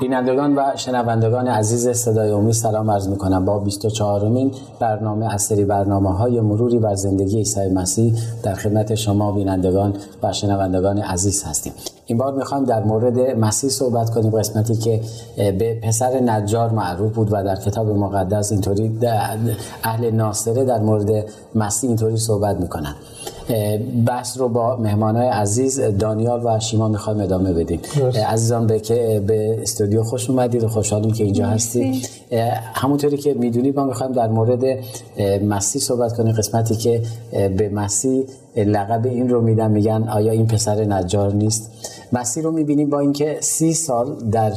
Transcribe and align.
بینندگان 0.00 0.58
و 0.58 0.62
شنوندگان 0.76 1.46
عزیز 1.46 1.88
صدای 1.88 2.30
امید 2.30 2.54
سلام 2.54 2.90
عرض 2.90 3.08
می 3.08 3.16
کنم 3.16 3.44
با 3.44 3.58
24 3.58 4.28
مین 4.28 4.52
برنامه 4.78 5.34
از 5.34 5.42
سری 5.42 5.64
برنامه 5.64 6.16
های 6.16 6.40
مروری 6.40 6.78
بر 6.78 6.94
زندگی 6.94 7.36
عیسی 7.36 7.68
مسیح 7.68 8.14
در 8.42 8.54
خدمت 8.54 8.94
شما 8.94 9.32
بینندگان 9.32 9.94
و 10.22 10.32
شنوندگان 10.32 10.98
عزیز 10.98 11.44
هستیم. 11.44 11.72
این 12.06 12.18
بار 12.18 12.34
می‌خوایم 12.34 12.64
در 12.64 12.84
مورد 12.84 13.18
مسیح 13.18 13.70
صحبت 13.70 14.10
کنیم 14.10 14.30
قسمتی 14.30 14.74
که 14.74 15.00
به 15.36 15.80
پسر 15.82 16.20
نجار 16.20 16.70
معروف 16.70 17.14
بود 17.14 17.28
و 17.32 17.44
در 17.44 17.56
کتاب 17.56 17.88
مقدس 17.88 18.52
اینطوری 18.52 18.98
اهل 19.84 20.10
ناصره 20.10 20.64
در 20.64 20.78
مورد 20.78 21.24
مسیح 21.54 21.90
اینطوری 21.90 22.16
صحبت 22.16 22.56
می‌کنن. 22.60 22.94
بحث 24.06 24.38
رو 24.38 24.48
با 24.48 24.76
مهمانای 24.76 25.28
عزیز 25.28 25.80
دانیال 25.80 26.46
و 26.46 26.60
شیما 26.60 26.88
می‌خوایم 26.88 27.20
ادامه 27.20 27.52
بدیم. 27.52 27.80
عزیزان 28.28 28.66
به 28.66 28.80
که 28.80 29.22
به 29.26 29.62
استودیو 29.62 30.02
خوش 30.02 30.30
اومدید 30.30 30.64
و 30.64 30.68
خوشحالیم 30.68 31.12
که 31.12 31.24
اینجا 31.24 31.46
هستید. 31.46 32.08
همونطوری 32.74 33.16
که 33.16 33.34
می‌دونید 33.34 33.76
ما 33.76 33.84
می‌خوایم 33.84 34.12
در 34.12 34.28
مورد 34.28 34.64
مسیح 35.44 35.82
صحبت 35.82 36.16
کنیم. 36.16 36.32
قسمتی 36.32 36.76
که 36.76 37.02
به 37.32 37.68
مسیح 37.68 38.24
لقب 38.56 39.06
این 39.06 39.28
رو 39.28 39.40
میدن 39.40 39.70
میگن 39.70 40.08
آیا 40.08 40.32
این 40.32 40.46
پسر 40.46 40.84
نجار 40.84 41.32
نیست؟ 41.32 41.70
مسیح 42.12 42.42
رو 42.42 42.50
می‌بینیم 42.52 42.90
با 42.90 43.00
اینکه 43.00 43.36
سی 43.40 43.74
سال 43.74 44.16
در 44.32 44.52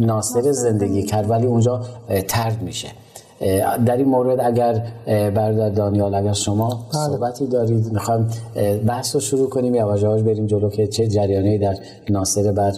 ناصر 0.00 0.52
زندگی 0.52 1.02
کرد 1.02 1.30
ولی 1.30 1.46
اونجا 1.46 1.80
ترد 2.28 2.62
میشه. 2.62 2.88
در 3.86 3.96
این 3.96 4.08
مورد 4.08 4.40
اگر 4.40 4.82
برادر 5.06 5.68
دانیال 5.68 6.14
اگر 6.14 6.32
شما 6.32 6.68
بله. 6.68 7.06
صحبتی 7.06 7.46
دارید 7.46 7.92
می‌خوایم 7.92 8.30
بحث 8.86 9.14
رو 9.14 9.20
شروع 9.20 9.48
کنیم. 9.48 9.74
یا 9.74 9.80
یواش 9.80 10.22
بریم 10.22 10.46
جلو 10.46 10.70
که 10.70 10.86
چه 10.86 11.06
جریانی 11.06 11.58
در 11.58 11.74
ناصر 12.10 12.52
بر 12.52 12.72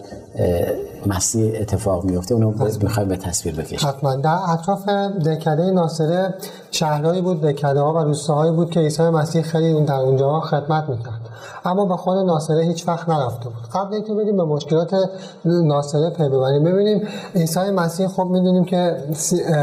مسیح 1.06 1.52
اتفاق 1.60 2.04
میفته 2.04 2.34
اونو 2.34 2.52
می‌خوایم 2.82 3.08
به 3.08 3.16
تصویر 3.16 3.54
بکشیم. 3.54 3.88
حتما. 3.88 4.16
در 4.16 4.38
اطراف 4.48 4.88
دکده 5.26 5.70
ناصره 5.70 6.34
شهرهایی 6.70 7.20
بود 7.20 7.40
دکده 7.40 7.80
ها 7.80 7.94
و 7.94 7.98
روستاهایی 7.98 8.52
بود 8.52 8.70
که 8.70 8.80
عیسی 8.80 9.02
مسیح 9.02 9.42
خیلی 9.42 9.72
اون 9.72 9.84
در 9.84 9.94
اونجا 9.94 10.40
خدمت 10.40 10.88
می‌کرد. 10.88 11.15
اما 11.64 11.84
به 11.84 11.96
خود 11.96 12.18
ناصره 12.18 12.62
هیچ 12.62 12.88
وقت 12.88 13.08
نرفته 13.08 13.44
بود. 13.44 13.62
قبل 13.74 13.94
اینکه 13.94 14.14
بریم 14.14 14.36
به 14.36 14.44
مشکلات 14.44 14.94
ناصره 15.44 16.10
پی 16.10 16.28
ببریم. 16.28 16.64
ببینیم 16.64 17.08
عیسی 17.34 17.70
مسیح 17.70 18.08
خب 18.08 18.22
می‌دونیم 18.22 18.64
که 18.64 18.96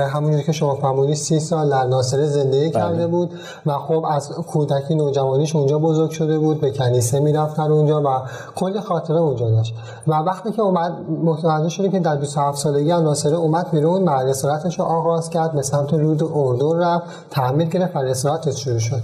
همونجوری 0.10 0.44
که 0.44 0.52
شما 0.52 0.76
فهمونی 0.76 1.16
سی 1.16 1.40
سال 1.40 1.70
در 1.70 1.84
ناصره 1.84 2.26
زندگی 2.26 2.70
بله. 2.70 2.70
کرده 2.70 3.08
بود 3.08 3.32
و 3.66 3.78
خب 3.78 4.06
از 4.10 4.30
کودکی 4.30 4.96
نوجوانیش 4.96 5.56
اونجا 5.56 5.80
بزرگ 5.80 6.12
شده 6.12 6.40
بود 6.40 6.62
به 6.62 6.72
کنیسه 6.72 7.20
می‌رفت 7.20 7.58
در 7.58 7.72
اونجا 7.72 8.02
و 8.02 8.08
کلی 8.56 8.80
خاطره 8.80 9.18
اونجا 9.18 9.50
داشت. 9.50 9.76
و 10.08 10.14
وقتی 10.14 10.52
که 10.52 10.62
اومد 10.62 10.94
متوجه 11.24 11.70
شده 11.70 11.90
که 11.90 12.00
در 12.00 12.16
27 12.16 12.58
سالگی 12.58 12.90
ناصره 12.90 13.36
اومد 13.36 13.72
بیرون 13.72 14.04
و 14.08 14.10
رسالتش 14.10 14.80
رو 14.80 14.86
آغاز 14.86 15.30
کرد 15.30 15.52
به 15.52 15.62
سمت 15.62 15.94
رود 15.94 16.24
اردن 16.34 16.80
رفت 16.80 17.06
تعمیر 17.32 17.68
گرفت 17.68 17.96
و 17.96 18.00
رسالتش 18.00 18.64
شروع 18.64 18.80
شد. 18.80 19.02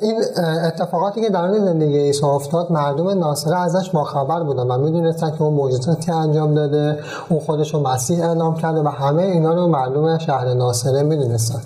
این 0.00 0.22
اتفاقاتی 0.64 1.20
که 1.22 1.30
در 1.30 1.52
زندگی 1.52 1.98
عیسی 1.98 2.26
افتاد 2.26 2.72
مردم 2.72 3.08
ناصره 3.08 3.60
ازش 3.60 3.90
باخبر 3.90 4.42
بودن 4.42 4.62
و 4.62 4.78
می‌دونستن 4.78 5.30
که 5.30 5.42
اون 5.42 5.54
معجزاتی 5.54 6.12
انجام 6.12 6.54
داده 6.54 6.98
اون 7.28 7.40
خودش 7.40 7.74
رو 7.74 7.80
مسیح 7.80 8.24
اعلام 8.24 8.54
کرده 8.54 8.80
و 8.80 8.88
همه 8.88 9.22
اینا 9.22 9.54
رو 9.54 9.68
مردم 9.68 10.18
شهر 10.18 10.54
ناصره 10.54 11.02
می‌دونستن. 11.02 11.60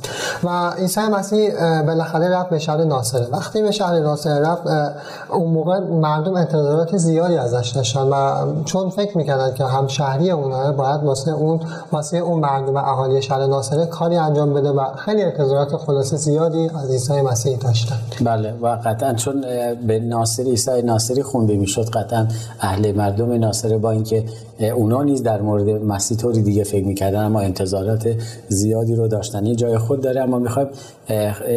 و 0.45 0.71
عیسی 0.71 1.01
مسیح 1.01 1.83
بالاخره 1.83 2.29
رفت 2.29 2.51
به 2.51 2.59
شهر 2.59 2.85
ناصره. 2.85 3.27
وقتی 3.33 3.63
به 3.63 3.71
شهر 3.71 3.99
ناصره 3.99 4.49
رفت 4.49 4.63
اون 5.31 5.51
موقع 5.51 5.79
مردم 5.81 6.35
انتظارات 6.35 6.97
زیادی 6.97 7.37
ازش 7.37 7.73
داشتن 7.75 8.09
و 8.09 8.33
چون 8.65 8.91
فکر 8.91 9.19
می‌کردن 9.19 9.55
که 9.55 9.65
هم 9.65 9.87
شهری 9.87 10.31
اونها 10.31 10.73
باید 10.73 11.05
واسه 11.05 11.31
اون 11.31 11.61
واسه 11.93 12.17
اون 12.17 12.41
مردم 12.41 12.77
اهالی 12.77 13.23
شهر 13.23 13.47
ناصره 13.47 13.87
کاری 13.87 14.17
انجام 14.17 14.55
بده 14.55 14.71
و 14.71 14.85
خیلی 14.97 15.23
انتظارات 15.23 15.77
خلاصه 15.77 16.17
زیادی 16.17 16.71
از 16.83 16.91
عیسی 16.91 17.21
مسیح 17.21 17.59
داشتن. 17.59 17.97
بله 18.25 18.53
و 18.53 18.67
قطعا 18.85 19.15
چون 19.15 19.45
به 19.87 19.99
ناصر 19.99 20.43
عیسی 20.43 20.83
ناصری 20.83 21.23
خونده 21.23 21.57
می‌شد 21.57 21.91
قطعا 21.91 22.27
اهل 22.61 22.93
مردم 22.93 23.33
ناصره 23.33 23.79
با 23.79 23.91
اینکه 23.91 24.25
اونا 24.77 25.03
نیز 25.03 25.23
در 25.23 25.41
مورد 25.41 25.69
مسیح 25.69 26.17
طوری 26.17 26.43
دیگه 26.43 26.65
فکر 26.65 26.87
می‌کردن 26.87 27.25
اما 27.25 27.41
انتظارات 27.41 28.15
زیادی 28.49 28.95
رو 28.95 29.09
داشتن. 29.09 29.47
یه 29.47 29.55
جای 29.55 29.79
خود 29.79 30.01
داره 30.01 30.21
اما 30.21 30.39
می‌خوایم 30.39 30.69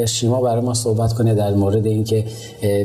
شیما 0.05 0.41
برای 0.41 0.61
ما 0.61 0.73
صحبت 0.73 1.13
کنه 1.13 1.35
در 1.35 1.53
مورد 1.53 1.85
اینکه 1.85 2.25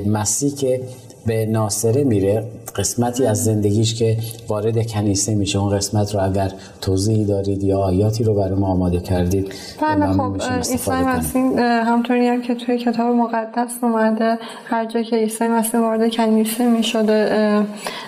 مسیح 0.07 0.55
که 0.55 0.81
به 1.27 1.47
ناصره 1.47 2.05
میره 2.05 2.45
قسمتی 2.77 3.27
از 3.27 3.45
زندگیش 3.45 3.95
که 3.95 4.17
وارد 4.49 4.87
کنیسه 4.87 5.35
میشه. 5.35 5.59
اون 5.59 5.77
قسمت 5.77 6.15
رو 6.15 6.25
اگر 6.25 6.53
توضیحی 6.81 7.25
دارید 7.25 7.65
یا 7.65 7.79
آیاتی 7.79 8.25
رو 8.25 8.35
برای 8.35 8.55
ما 8.55 8.67
آماده 8.67 9.01
کردید 9.01 9.53
بله 9.83 10.13
خب 10.13 10.43
عیسی 10.57 10.91
مسیح 10.91 11.43
همطوری 11.61 12.27
هم 12.27 12.43
که 12.43 12.55
توی 12.55 12.79
کتاب 12.79 13.17
مقدس 13.17 13.73
اومده 13.83 14.39
هر 14.65 14.85
جا 14.85 15.03
که 15.03 15.17
عیسی 15.17 15.49
مسیح 15.49 15.81
وارد 15.81 16.11
کنیسه 16.15 16.69
می‌شده 16.69 17.65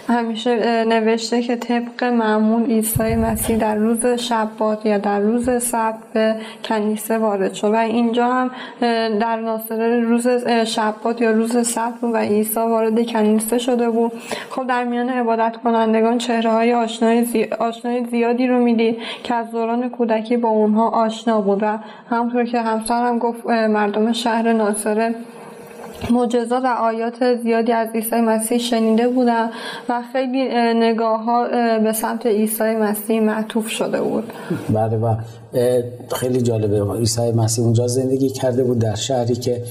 همیشه 0.08 0.84
نوشته 0.84 1.42
که 1.42 1.56
طبق 1.56 2.04
معمول 2.04 2.70
عیسی 2.70 3.14
مسیح 3.14 3.56
در 3.56 3.74
روز 3.74 4.06
شبات 4.06 4.86
یا 4.86 4.98
در 4.98 5.20
روز 5.20 5.62
سبت 5.62 5.94
به 6.12 6.36
کنیسه 6.64 7.18
وارد 7.18 7.54
شد. 7.54 7.70
و 7.70 7.76
اینجا 7.76 8.26
هم 8.26 8.50
در 9.18 9.40
ناصره 9.40 10.00
روز 10.00 10.26
شبات 10.66 11.20
یا 11.20 11.30
روز 11.30 11.66
سبت 11.66 12.04
و 12.14 12.16
عیسی 12.16 12.60
وارد 12.60 13.02
کنیسه 13.12 13.58
شده 13.58 13.90
بود 13.90 14.12
خب 14.50 14.66
در 14.66 14.84
میان 14.84 15.08
عبادت 15.08 15.56
کنندگان 15.56 16.18
چهره 16.18 16.50
های 16.50 16.74
آشنای, 16.74 17.24
زی... 17.24 17.44
آشنای 17.44 18.04
زیادی 18.04 18.46
رو 18.46 18.58
می‌دید 18.58 18.98
که 19.22 19.34
از 19.34 19.50
دوران 19.50 19.88
کودکی 19.88 20.36
با 20.36 20.48
اونها 20.48 20.88
آشنا 20.88 21.40
بود 21.40 21.62
و 21.62 21.78
همطور 22.10 22.44
که 22.44 22.60
همسرم 22.60 23.18
گفت 23.18 23.46
مردم 23.46 24.12
شهر 24.12 24.52
ناصره 24.52 25.14
معجزات 26.10 26.64
و 26.64 26.66
آیات 26.66 27.36
زیادی 27.42 27.72
از 27.72 27.88
عیسی 27.94 28.20
مسیح 28.20 28.58
شنیده 28.58 29.08
بودن 29.08 29.50
و 29.88 30.02
خیلی 30.12 30.48
نگاه 30.74 31.24
ها 31.24 31.48
به 31.78 31.92
سمت 31.92 32.26
عیسی 32.26 32.64
مسیح 32.64 33.20
معطوف 33.20 33.68
شده 33.68 34.00
بود. 34.00 34.24
بله 34.68 34.96
و 34.96 35.14
خیلی 36.12 36.42
جالبه. 36.42 36.98
عیسی 36.98 37.32
مسیح 37.32 37.64
اونجا 37.64 37.86
زندگی 37.86 38.28
کرده 38.28 38.64
بود 38.64 38.78
در 38.78 38.94
شهری 38.94 39.34
که 39.34 39.62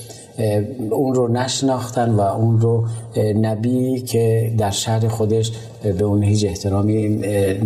اون 0.92 1.16
رو 1.16 1.28
نشناختن 1.28 2.10
و 2.10 2.22
اون 2.22 2.62
رو 2.62 2.86
نبی 3.36 4.02
که 4.02 4.54
در 4.58 4.70
شهر 4.70 5.08
خودش 5.08 5.52
به 5.84 6.04
اون 6.04 6.24
هیچ 6.24 6.46
احترامی 6.46 7.08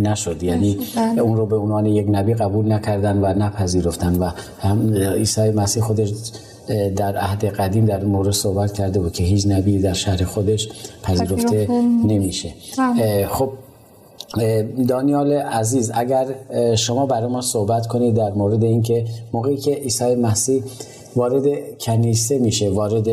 نشد. 0.00 0.42
یعنی 0.42 0.78
بله. 0.96 1.20
اون 1.20 1.36
رو 1.36 1.46
به 1.46 1.56
عنوان 1.56 1.86
یک 1.86 2.06
نبی 2.10 2.34
قبول 2.34 2.72
نکردن 2.72 3.18
و 3.18 3.38
نپذیرفتن 3.38 4.14
و 4.14 4.30
هم 4.60 4.94
عیسی 4.94 5.50
مسیح 5.50 5.82
خودش 5.82 6.12
در 6.96 7.16
عهد 7.16 7.44
قدیم 7.44 7.84
در 7.84 8.04
مورد 8.04 8.30
صحبت 8.30 8.72
کرده 8.72 9.00
بود 9.00 9.12
که 9.12 9.24
هیچ 9.24 9.46
نبی 9.46 9.78
در 9.78 9.92
شهر 9.92 10.24
خودش 10.24 10.68
پذیرفته 11.02 11.68
نمیشه 12.06 12.52
بله. 12.78 13.26
خب 13.26 13.50
دانیال 14.88 15.32
عزیز 15.32 15.92
اگر 15.94 16.26
شما 16.76 17.06
برای 17.06 17.28
ما 17.28 17.40
صحبت 17.40 17.86
کنید 17.86 18.14
در 18.14 18.32
مورد 18.32 18.64
اینکه 18.64 19.04
موقعی 19.32 19.56
که 19.56 19.74
عیسی 19.74 20.14
مسیح 20.14 20.62
وارد 21.16 21.78
کنیسه 21.80 22.38
میشه 22.38 22.70
وارد 22.70 23.08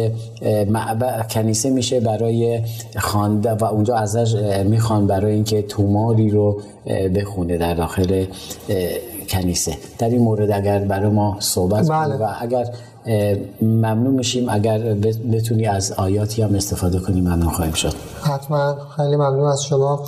معبد 0.70 1.32
کنیسه 1.32 1.70
میشه 1.70 2.00
برای 2.00 2.62
خوانده 2.97 3.52
و 3.52 3.64
اونجا 3.64 3.96
ازش 3.96 4.36
می‌خوان 4.66 5.08
برای 5.08 5.34
اینکه 5.34 5.62
توماری 5.62 6.30
رو 6.30 6.62
بخونه 7.16 7.58
در 7.58 7.74
داخل 7.74 8.26
کنیسه 9.30 9.78
در 10.00 10.09
این 10.09 10.22
مورد 10.22 10.52
اگر 10.52 10.80
برای 10.80 11.09
ما 11.09 11.38
صحبت 11.40 11.90
بله. 11.90 12.16
و 12.16 12.28
اگر 12.40 12.68
ممنون 13.62 14.14
میشیم. 14.14 14.50
اگر 14.50 14.80
بتونی 15.32 15.68
از 15.68 15.92
آیاتی 15.92 16.42
هم 16.42 16.56
استفاده 16.56 17.00
کنی 17.00 17.22
ممنون 17.22 17.50
خواهیم 17.50 17.74
شد. 17.74 17.94
حتما. 18.22 18.76
خیلی 18.96 19.16
ممنون 19.16 19.46
از 19.46 19.64
شما. 19.64 20.00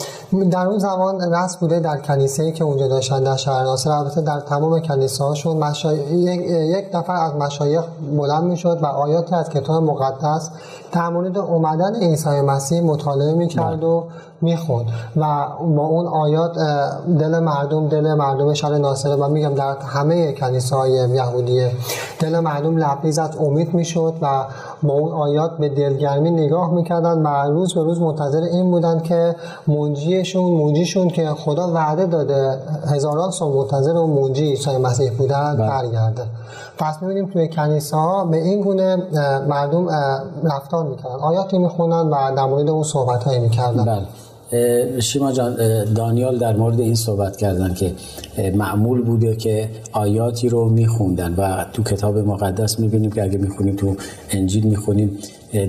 در 0.52 0.68
اون 0.68 0.80
زمان 0.80 1.34
رسم 1.34 1.58
بوده 1.60 1.80
در 1.80 1.98
کنیسه 1.98 2.52
که 2.52 2.64
اونجا 2.64 2.88
داشتن 2.88 3.24
در 3.24 3.36
شهر 3.36 3.64
ناصر. 3.64 3.90
البته 3.90 4.22
در 4.22 4.40
تمام 4.40 4.80
کنیسه 4.80 5.24
هاشون 5.24 5.58
مشای... 5.58 5.98
یک 6.50 6.86
نفر 6.94 7.16
از 7.16 7.36
مشایخ 7.36 7.84
بلند 8.18 8.44
می‌شد 8.44 8.80
و 8.82 8.86
آیاتی 8.86 9.36
از 9.36 9.50
کتاب 9.50 9.84
مقدس 9.84 10.50
در 10.92 11.10
مورد 11.10 11.38
اومدن 11.38 11.96
عیسی 11.96 12.30
مسیح 12.30 12.82
مطالعه 12.82 13.34
می‌کرد 13.34 13.84
و 13.84 14.04
می‌خوند 14.44 14.86
و 15.16 15.48
با 15.76 15.84
اون 15.86 16.08
آیات 16.08 16.58
دل 17.20 17.40
مردم 17.40 17.88
دل 17.88 18.14
مردم 18.14 18.54
شهر 18.54 18.78
ناصره 18.78 19.16
و 19.16 19.30
میگم 19.30 19.54
در 19.54 19.78
همه 19.78 20.34
کنیسه 20.34 20.76
یهودیه 20.90 21.72
دل 22.20 22.40
مردم 22.40 22.78
لبریز 22.78 23.20
از 23.20 23.38
امید 23.38 23.74
می‌شد 23.74 24.14
و 24.22 24.46
با 24.84 24.94
اون 24.94 25.12
آیات 25.12 25.58
به 25.58 25.70
دلگرمی 25.70 26.32
نگاه 26.32 26.74
می‌کردن 26.74 27.22
و 27.22 27.28
روز 27.28 27.74
به 27.74 27.84
روز 27.84 28.02
منتظر 28.02 28.42
این 28.42 28.72
بودن 28.72 29.00
که 29.00 29.36
منجیشون 29.68 30.52
منجیشون 30.52 31.08
که 31.08 31.30
خدا 31.30 31.72
وعده 31.74 32.06
داده 32.06 32.58
هزاران 32.88 33.32
سال 33.32 33.52
منتظر 33.52 33.98
اون 33.98 34.22
منجی 34.22 34.50
عیسی 34.50 34.78
مسیح 34.78 35.12
بودن 35.12 35.56
بله. 35.58 35.68
برگرده 35.68 36.24
پس 36.78 37.02
می‌بینیم 37.02 37.30
توی 37.30 37.48
کنیسه 37.48 37.98
ها 37.98 38.26
به 38.26 38.38
این 38.38 38.62
گونه 38.62 38.96
مردم 39.48 39.88
رفتار 40.44 40.86
می‌کردن 40.86 41.16
آیاتی 41.16 41.58
می‌خونن 41.58 42.10
و 42.10 42.36
در 42.36 42.46
مورد 42.46 42.70
اون 42.70 42.84
صحبت 42.84 43.24
هایی 43.24 43.40
می‌کردن 43.40 43.86
بله. 43.86 44.06
شیما 45.00 45.32
جان 45.32 45.56
دانیال 45.94 46.38
در 46.38 46.56
مورد 46.56 46.80
این 46.80 46.96
صحبت 46.96 47.38
کردن 47.38 47.74
که 47.74 47.94
معمول 48.56 49.02
بوده 49.02 49.36
که 49.36 49.70
آیاتی 49.92 50.50
رو 50.50 50.70
میخوندن 50.70 51.34
و 51.38 51.66
تو 51.74 51.84
کتاب 51.84 52.18
مقدس 52.18 52.80
می‌بینیم 52.80 53.12
که 53.12 53.24
اگه 53.24 53.38
می‌خونیم 53.38 53.76
تو 53.76 53.96
انجیل 54.32 54.64
می‌خونیم 54.64 55.18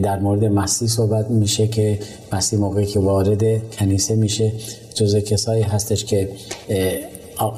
در 0.03 0.19
مورد 0.19 0.45
مسیح 0.45 0.89
صحبت 0.89 1.31
میشه 1.31 1.67
که 1.67 1.99
مسیح 2.33 2.59
موقعی 2.59 2.87
که 2.87 3.01
وارد 3.01 3.71
کنیسه 3.73 4.15
میشه. 4.15 4.53
جزء 4.95 5.21
کسایی 5.21 5.63
هستش 5.63 6.05
که 6.05 6.29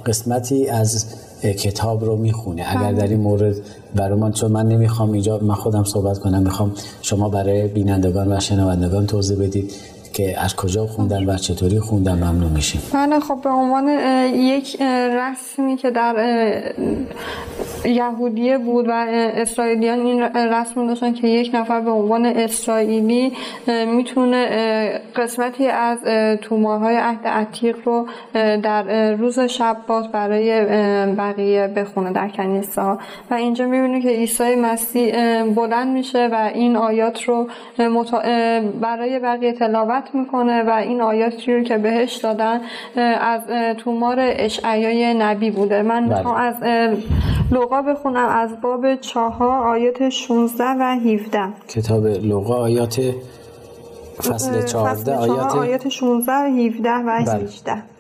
قسمتی 0.07 0.69
از 0.69 1.05
کتاب 1.43 2.05
رو 2.05 2.17
می‌خونه. 2.17 2.65
اگر 2.69 2.93
بله. 2.93 2.93
در 2.93 3.07
این 3.07 3.21
مورد 3.21 3.57
برای 3.95 4.19
من 4.19 4.33
چون 4.33 4.53
من 4.53 4.69
نمی‌خوام 4.69 5.13
اینجا 5.13 5.39
من 5.39 5.55
خودم 5.55 5.85
صحبت 5.85 6.19
کنم 6.19 6.43
می‌خوام 6.43 6.73
شما 7.03 7.29
برای 7.29 7.69
بینندگان 7.69 8.33
و 8.33 8.41
شنوندگان 8.41 9.07
توضیح 9.07 9.39
بدید. 9.39 9.73
که 10.17 10.41
از 10.41 10.57
کجا 10.57 10.87
خوندن 10.87 11.25
و 11.25 11.37
چطوری 11.37 11.81
خوندن 11.81 12.15
ممنون 12.15 12.53
میشیم. 12.53 12.83
بله 12.95 13.21
خب 13.21 13.41
به 13.43 13.51
عنوان 13.51 13.89
یک 14.35 14.83
رسمی 15.11 15.77
که 15.77 15.91
در 15.91 16.15
یهودیه 17.85 18.59
بود 18.59 18.89
و 18.89 19.07
اسرائیلیان 19.35 19.99
این 19.99 20.23
رسم 20.23 20.87
داشتن 20.87 21.13
که 21.13 21.29
یک 21.29 21.51
نفر 21.55 21.81
به 21.81 21.91
عنوان 21.91 22.27
اسرائیلی 22.27 23.33
می‌تونه 23.87 25.01
قسمتی 25.17 25.67
از 25.67 25.99
تومارهای 26.41 26.97
عهد 26.97 27.27
عتیق 27.27 27.77
رو 27.85 28.07
در 28.35 29.13
روز 29.13 29.41
شبات 29.41 30.09
برای 30.13 30.63
بقیه 31.15 31.67
بخونه 31.77 32.13
در 32.13 32.29
کنیسه 32.29 32.83
و 33.31 33.35
اینجا 33.35 33.67
می‌بینیم 33.67 34.03
که 34.03 34.09
عیسی 34.09 34.55
مسیح 34.55 35.13
بلند 35.43 35.89
میشه 35.89 36.29
و 36.33 36.51
این 36.55 36.77
آیات 36.77 37.23
رو 37.23 37.49
برای 38.81 39.19
بقیه 39.19 39.53
تلاوت 39.53 40.06
می‌کنه 40.15 40.63
و 40.63 40.71
این 40.71 41.01
آیاتی 41.01 41.55
رو 41.55 41.63
که 41.63 41.79
بهش 41.79 42.17
دادن 42.17 42.61
از 43.21 43.41
تومار 43.79 44.17
اشعیای 44.21 45.15
نبی 45.15 45.51
بوده 45.51 45.83
من 45.83 46.07
بله. 46.07 46.17
می‌خوام 46.17 46.35
از 46.35 46.55
لوقا 47.53 47.83
بخونم 47.83 48.29
از 48.29 48.61
باب 48.61 48.95
چهار 48.95 49.67
آیات 49.69 50.09
16 50.09 50.65
و 50.65 50.83
17 50.83 51.41
کتاب 51.69 52.07
لوقا 52.07 52.55
آیات 52.55 53.01
فصل 54.19 54.67
14 54.67 55.17
آیات 55.17 55.55
آیات 55.55 55.89
16 55.89 56.33
و 56.33 56.35
17 56.35 56.91
و 56.91 57.11
18 57.11 57.73
بله. 57.73 57.83
خب 57.83 57.96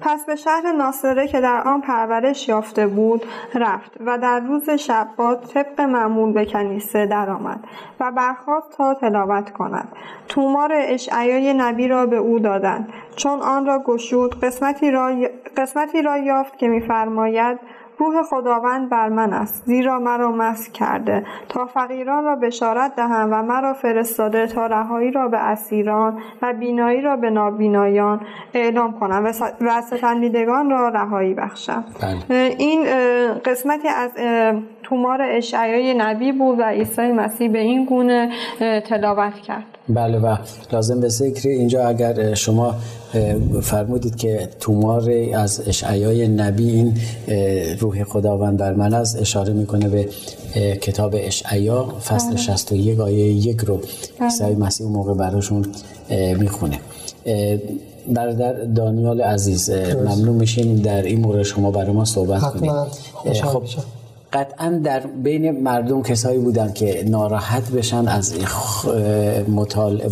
پس 0.00 0.26
به 0.26 0.36
شهر 0.36 0.72
ناصره 0.72 1.28
که 1.28 1.40
در 1.40 1.62
آن 1.68 1.80
پرورش 1.80 2.48
یافته 2.48 2.86
بود 2.86 3.22
رفت 3.54 3.92
و 4.00 4.18
در 4.18 4.40
روز 4.40 4.70
شبات 4.70 5.54
طبق 5.54 5.80
معمول 5.80 6.32
به 6.32 6.44
کنیسه 6.44 7.06
درآمد 7.06 7.64
و 8.00 8.12
برخواست 8.12 8.76
تا 8.76 8.94
تلاوت 8.94 9.50
کند. 9.50 9.88
تومار 10.28 10.72
اشعیای 10.74 11.54
نبی 11.54 11.88
را 11.88 12.06
به 12.06 12.16
او 12.16 12.38
دادند. 12.38 12.92
چون 13.16 13.40
آن 13.40 13.66
را 13.66 13.78
گشود 13.78 14.40
قسمتی 14.40 14.90
را, 14.90 15.14
قسمتی 15.56 16.02
را 16.02 16.18
یافت 16.18 16.58
که 16.58 16.68
میفرماید 16.68 17.58
روح 18.00 18.22
خداوند 18.22 18.88
بر 18.88 19.08
من 19.08 19.32
است 19.32 19.62
زیرا 19.66 19.98
مرا 19.98 20.32
مسک 20.32 20.72
کرده 20.72 21.24
تا 21.48 21.66
فقیران 21.66 22.24
را 22.24 22.36
بشارت 22.36 22.96
دهم 22.96 23.28
و 23.32 23.42
مرا 23.42 23.74
فرستاده 23.74 24.46
تا 24.46 24.66
رهایی 24.66 25.10
را 25.10 25.28
به 25.28 25.38
اسیران 25.38 26.22
و 26.42 26.52
بینایی 26.52 27.00
را 27.00 27.16
به 27.16 27.30
نابینایان 27.30 28.20
اعلام 28.54 29.00
کنم 29.00 29.32
و 29.60 29.80
ستندیدگان 29.80 30.70
را 30.70 30.88
رهایی 30.88 31.34
بخشم 31.34 31.84
بله. 32.02 32.56
این 32.58 32.84
قسمتی 33.34 33.88
از 33.88 34.10
تومار 34.90 35.22
اشعیای 35.22 35.94
نبی 35.94 36.32
بود 36.32 36.58
و 36.58 36.62
عیسی 36.62 37.02
مسیح 37.02 37.52
به 37.52 37.58
این 37.58 37.84
گونه 37.84 38.28
تلاوت 38.88 39.34
کرد. 39.46 39.64
بله 39.88 40.18
و 40.18 40.36
لازم 40.72 41.00
به 41.00 41.08
ذکر 41.08 41.48
اینجا 41.48 41.88
اگر 41.88 42.34
شما 42.34 42.74
فرمودید 43.62 44.16
که 44.16 44.48
تومار 44.60 45.10
از 45.34 45.68
اشعیای 45.68 46.28
نبی 46.28 46.70
این 46.70 46.94
روح 47.80 48.04
خداوند 48.04 48.58
بر 48.58 48.74
من 48.74 48.94
از 48.94 49.16
اشاره 49.16 49.52
می‌کنه 49.52 49.88
به 49.88 50.08
کتاب 50.80 51.14
اشعیا 51.18 51.84
فصل 51.84 52.36
61 52.36 52.94
بله. 52.94 53.04
آیه 53.04 53.26
یک 53.26 53.60
رو 53.60 53.76
بله. 53.76 53.86
عیسی 54.20 54.44
مسیح 54.44 54.86
اون 54.86 54.96
موقع 54.96 55.14
براشون 55.14 55.64
می‌خونه. 56.38 56.78
برادر 58.08 58.52
دانیال 58.52 59.20
عزیز 59.20 59.70
ممنون 59.70 60.36
میشیم 60.36 60.76
در 60.76 61.02
این 61.02 61.20
مورد 61.20 61.42
شما 61.42 61.70
برای 61.70 61.92
ما 61.92 62.04
صحبت 62.04 62.40
کنید. 62.40 62.72
خب 63.42 63.62
قطعا 64.32 64.80
در 64.84 65.00
بین 65.00 65.50
مردم 65.50 66.02
کسایی 66.02 66.38
بودن 66.38 66.72
که 66.72 67.04
ناراحت 67.08 67.70
بشن 67.70 68.08
از 68.08 68.34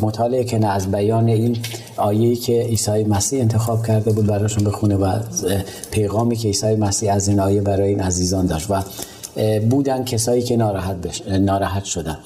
مطالعه 0.02 0.44
که 0.44 0.58
نه 0.58 0.66
از 0.66 0.90
بیان 0.90 1.28
این 1.28 1.56
آیه‌ای 1.96 2.36
که 2.36 2.62
عیسی 2.62 3.04
مسیح 3.04 3.40
انتخاب 3.40 3.86
کرده 3.86 4.12
بود 4.12 4.26
براشون 4.26 4.64
بخونه 4.64 4.96
و 4.96 5.18
پیغامی 5.90 6.36
که 6.36 6.48
عیسی 6.48 6.76
مسیح 6.76 7.14
از 7.14 7.28
این 7.28 7.40
آیه 7.40 7.60
برای 7.60 7.88
این 7.88 8.00
عزیزان 8.00 8.46
داشت 8.46 8.70
و 8.70 8.82
بودن 9.70 10.04
کسایی 10.04 10.42
که 10.42 10.56
ناراحت. 10.56 10.96
ناراحت 11.28 11.84
شدن 11.84 12.18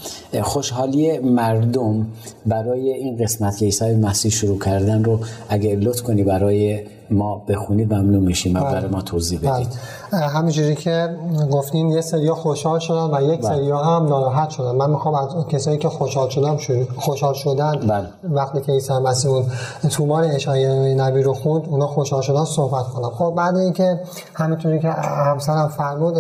خوشحالی 0.43 1.19
مردم 1.19 2.06
برای 2.47 2.93
این 2.93 3.17
قسمت 3.17 3.59
که 3.59 3.65
عیسی 3.65 3.94
مسیح 3.94 4.31
شروع 4.31 4.59
کردن 4.59 5.05
رو 5.05 5.21
اگر 5.49 5.75
لطف 5.77 6.03
کنی 6.03 6.23
برای 6.23 6.81
ما 7.12 7.43
بخونید 7.49 7.94
ممنون 7.94 8.23
میشیم 8.23 8.56
و 8.56 8.61
بله. 8.61 8.73
برای 8.73 8.91
ما 8.91 9.03
توضیح 9.03 9.38
بدید 9.38 9.69
بله. 10.12 10.20
همینجوری 10.20 10.75
که 10.75 11.17
گفتین 11.53 11.88
یه 11.88 12.00
سریا 12.00 12.35
خوشحال 12.35 12.79
شدن 12.79 13.14
و 13.14 13.32
یک 13.32 13.41
بله. 13.41 13.56
سریا 13.56 13.79
هم 13.79 14.06
ناراحت 14.06 14.50
شدن 14.50 14.70
من 14.70 14.91
می‌خوام 14.91 15.14
از 15.14 15.47
کسایی 15.49 15.79
که 15.79 15.88
خوشحال 15.88 16.29
شدن 16.29 16.56
خوشحال 16.97 17.35
شدن. 17.35 18.03
وقتی 18.23 18.61
که 18.61 18.73
عیسی 18.73 18.93
مسیح 18.93 19.31
اون 19.31 19.44
تومار 19.91 20.25
اشعیا 20.25 20.94
نبی 20.94 21.23
رو 21.23 21.35
خوند 21.35 21.62
اونا 21.69 21.87
خوشحال 21.87 22.23
شدن 22.23 22.44
صحبت 22.44 22.85
کنم 22.85 23.11
خب 23.11 23.35
بعد 23.37 23.56
اینکه 23.56 24.00
همینطوری 24.35 24.81
که 24.81 24.91
همسرم 24.91 25.69
فرمود. 25.69 26.17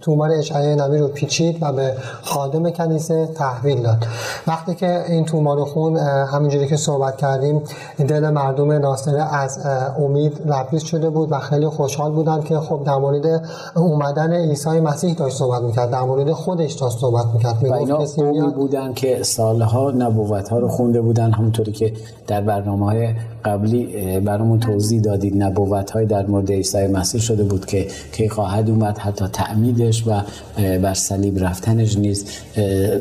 تومار 0.00 0.30
اشعیا 0.32 0.74
نبی 0.74 0.98
رو 0.98 1.08
پیچید 1.08 1.58
و 1.62 1.72
به 1.72 1.94
خادم 2.22 2.70
کنیسه 2.70 3.26
تحویل 3.26 3.82
داد 3.82 4.06
وقتی 4.46 4.74
که 4.74 5.04
این 5.08 5.24
تومار 5.24 5.56
رو 5.56 5.64
خون 5.64 5.96
همینجوری 5.96 6.66
که 6.66 6.76
صحبت 6.76 7.16
کردیم 7.16 7.62
دل 7.98 8.30
مردم 8.30 8.72
ناصره 8.72 9.34
از 9.34 9.58
امید 9.98 10.40
لبریز 10.46 10.82
شده 10.82 11.10
بود 11.10 11.32
و 11.32 11.38
خیلی 11.38 11.68
خوشحال 11.68 12.12
بودن 12.12 12.40
که 12.40 12.58
خب 12.58 12.84
در 12.84 12.96
مورد 12.96 13.42
اومدن 13.76 14.32
عیسی 14.32 14.80
مسیح 14.80 15.14
داشت 15.14 15.36
صحبت 15.36 15.62
می‌کرد. 15.62 15.90
در 15.90 16.02
مورد 16.02 16.32
خودش 16.32 16.72
داشت 16.72 16.98
صحبت 16.98 17.26
می‌کرد. 17.34 17.64
و 17.64 17.72
اینا 17.72 18.50
بودن 18.50 18.94
که 18.94 19.22
سالها 19.22 19.90
نبوت 19.90 20.48
ها 20.48 20.58
رو 20.58 20.68
خونده 20.68 21.00
بودن 21.00 21.32
همونطوری 21.32 21.72
که 21.72 21.92
در 22.26 22.40
برنامه 22.40 22.86
های 22.86 23.14
قبلی 23.44 24.20
برامون 24.20 24.60
توضیح 24.60 25.00
دادید 25.00 25.42
نبوت 25.42 25.90
های 25.90 26.06
در 26.06 26.26
مورد 26.26 26.52
عیسی 26.52 26.86
مسیح 26.86 27.20
شده 27.20 27.42
بود 27.44 27.66
که 27.66 27.86
که 28.12 28.28
خواهد 28.28 28.70
اومد 28.70 28.98
حتی 28.98 29.26
تعمیدش 29.26 30.06
و 30.06 30.20
بر 30.56 30.94
صلیب 30.94 31.44
رفتنش 31.44 31.98
نیز 31.98 32.24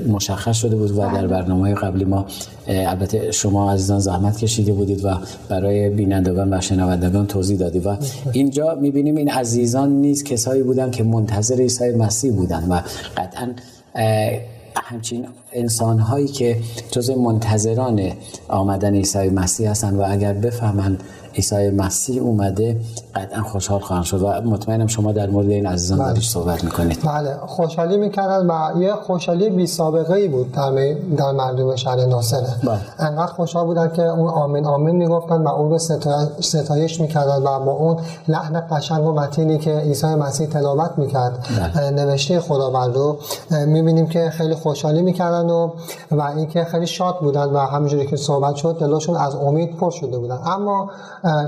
مشخص 0.07 0.57
شده 0.57 0.75
بود 0.75 0.91
و 0.91 0.95
در 0.95 1.09
بله. 1.09 1.27
برنامه 1.27 1.73
قبلی 1.73 2.05
ما 2.05 2.25
البته 2.67 3.31
شما 3.31 3.71
عزیزان 3.71 3.99
زحمت 3.99 4.37
کشیده 4.37 4.73
بودید 4.73 5.05
و 5.05 5.09
برای 5.49 5.89
بینندگان 5.89 6.53
و 6.53 6.61
شنوندگان 6.61 7.27
توضیح 7.27 7.57
دادی 7.57 7.79
و 7.79 7.97
اینجا 8.31 8.75
می‌بینیم 8.81 9.15
این 9.15 9.29
عزیزان 9.29 9.89
نیز 9.91 10.23
کسایی 10.23 10.63
بودن 10.63 10.91
که 10.91 11.03
منتظر 11.03 11.55
عیسی 11.55 11.91
مسیح 11.91 12.33
بودن 12.33 12.63
و 12.69 12.81
قطعا 13.17 13.47
همچین 14.75 15.27
انسان 15.53 15.99
هایی 15.99 16.27
که 16.27 16.57
جز 16.91 17.09
منتظران 17.09 18.11
آمدن 18.47 18.95
عیسی 18.95 19.29
مسیح 19.29 19.69
هستند 19.69 19.99
و 19.99 20.03
اگر 20.07 20.33
بفهمند 20.33 21.03
عیسی 21.35 21.69
مسیح 21.69 22.21
اومده 22.21 22.77
قطعا 23.15 23.43
خوشحال 23.43 23.79
خواهند 23.79 24.05
شد 24.05 24.21
و 24.21 24.27
مطمئنم 24.27 24.87
شما 24.87 25.11
در 25.11 25.29
مورد 25.29 25.49
این 25.49 25.65
عزیزان 25.65 25.99
بله. 25.99 26.19
صحبت 26.19 26.63
می‌کنید 26.63 26.99
بله 27.05 27.37
خوشحالی 27.47 27.97
می‌کردن 27.97 28.47
و 28.47 28.81
یه 28.81 28.93
خوشحالی 28.93 29.49
بی 29.49 29.67
سابقه 29.67 30.13
ای 30.13 30.27
بود 30.27 30.51
در, 30.51 30.93
در 31.17 31.31
مردم 31.31 31.75
شهر 31.75 32.05
ناصره 32.05 32.47
بله. 32.63 32.79
انقدر 32.99 33.31
خوشحال 33.33 33.65
بودن 33.65 33.91
که 33.95 34.01
اون 34.01 34.27
آمین 34.27 34.65
آمین 34.65 34.95
می‌گفتن 34.95 35.41
و 35.41 35.47
اون 35.47 35.69
رو 35.71 35.77
ستایش 36.39 37.01
می‌کردن 37.01 37.37
و 37.43 37.59
با 37.59 37.71
اون 37.71 37.97
لحن 38.27 38.63
قشنگ 38.71 39.05
و 39.07 39.11
متینی 39.11 39.57
که 39.57 39.77
عیسی 39.77 40.07
مسیح 40.07 40.47
تلاوت 40.47 40.91
می‌کرد 40.97 41.47
بله. 41.75 41.91
نوشته 41.91 42.39
خداوند 42.39 42.95
رو 42.95 43.17
می‌بینیم 43.65 44.07
که 44.07 44.29
خیلی 44.29 44.55
خوشحالی 44.55 45.01
می‌کردن 45.01 45.49
و 45.49 45.69
و 46.11 46.21
اینکه 46.21 46.63
خیلی 46.63 46.87
شاد 46.87 47.19
بودن 47.19 47.45
و 47.45 47.57
همینجوری 47.57 48.07
که 48.07 48.15
صحبت 48.15 48.55
شد 48.55 48.77
دلشون 48.79 49.15
از 49.15 49.35
امید 49.35 49.77
پر 49.77 49.91
شده 49.91 50.17
بودن 50.17 50.39
اما 50.45 50.89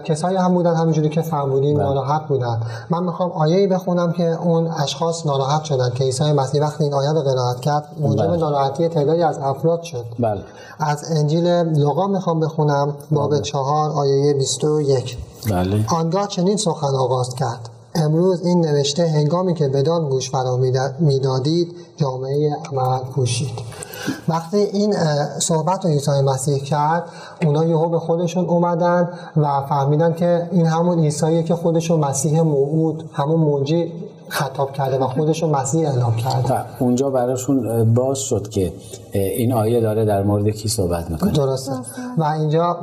کسایی 0.04 0.38
هم 0.38 0.54
بودن 0.54 0.76
همینجوری 0.76 1.10
که 1.10 1.22
فرمودین 1.22 1.78
بله. 1.78 1.86
ناراحت 1.86 2.28
بودن 2.28 2.60
من 2.90 3.04
می‌خوام 3.04 3.32
آیه 3.32 3.58
ای 3.58 3.68
بخونم 3.68 4.12
که 4.12 4.24
اون 4.24 4.68
اشخاص 4.68 5.26
ناراحت 5.26 5.64
شدن 5.64 5.90
که 5.90 6.04
عیسی 6.04 6.32
مسیح 6.32 6.62
وقتی 6.62 6.84
این 6.84 6.94
آیه 6.94 7.12
رو 7.12 7.22
قرائت 7.22 7.60
کرد 7.60 7.88
موجب 8.00 8.28
بله. 8.28 8.38
ناراحتی 8.38 8.88
تعدادی 8.88 9.24
از 9.24 9.38
افراد 9.38 9.84
شد 9.84 10.06
بله. 10.20 10.42
از 10.80 11.12
انجیل 11.12 11.48
لوقا 11.48 12.08
می‌خوام 12.08 12.40
بخونم 12.40 12.94
باب 13.12 13.32
بله. 13.32 13.42
چهار 13.42 13.92
آیه 13.92 14.34
21 14.34 15.18
بله. 15.52 15.86
آنگاه 15.96 16.28
چنین 16.28 16.58
سخن 16.58 16.88
آغاز 16.88 17.36
کرد 17.36 17.70
امروز 17.96 18.42
این 18.46 18.66
نوشته 18.66 19.08
هنگامی 19.08 19.54
که 19.54 19.68
بدان 19.68 20.10
گوش 20.10 20.32
فرا 20.32 20.58
می‌دادید 21.00 21.76
جامعه 21.98 22.56
عمل 22.72 23.00
پوشید 23.00 23.85
وقتی 24.28 24.58
این 24.58 24.94
صحبت 25.40 25.86
رو 25.86 25.92
عیسی 25.92 26.22
مسیح 26.22 26.64
کرد 26.64 27.04
اونا 27.46 27.66
یهو 27.66 27.90
به 27.90 28.00
خودشون 28.00 28.46
اومدن 28.46 29.10
و 29.38 29.62
فهمیدن 29.70 30.14
که 30.14 30.50
این 30.52 30.66
همون 30.66 31.00
عیسیه 31.00 31.44
که 31.44 31.56
خودشون 31.56 32.00
مسیح 32.00 32.42
موعود 32.42 33.10
همون 33.14 33.40
موجی 33.40 33.94
خطاب 34.30 34.72
کرده 34.72 34.98
و 34.98 35.08
خودش 35.08 35.44
رو 35.44 35.50
مسیح 35.50 35.90
اعلام 35.90 36.16
کرده. 36.16 36.62
اونجا 36.80 37.10
براشون 37.10 37.94
باز 37.94 38.20
شد 38.20 38.50
که 38.50 38.74
این 39.12 39.54
آیه 39.54 39.82
داره 39.82 40.06
در 40.06 40.24
مورد 40.24 40.50
کی 40.50 40.68
صحبت 40.68 41.12
می‌کنه. 41.12 41.32
درسته. 41.32 41.72
و 42.18 42.24
اینجا 42.24 42.78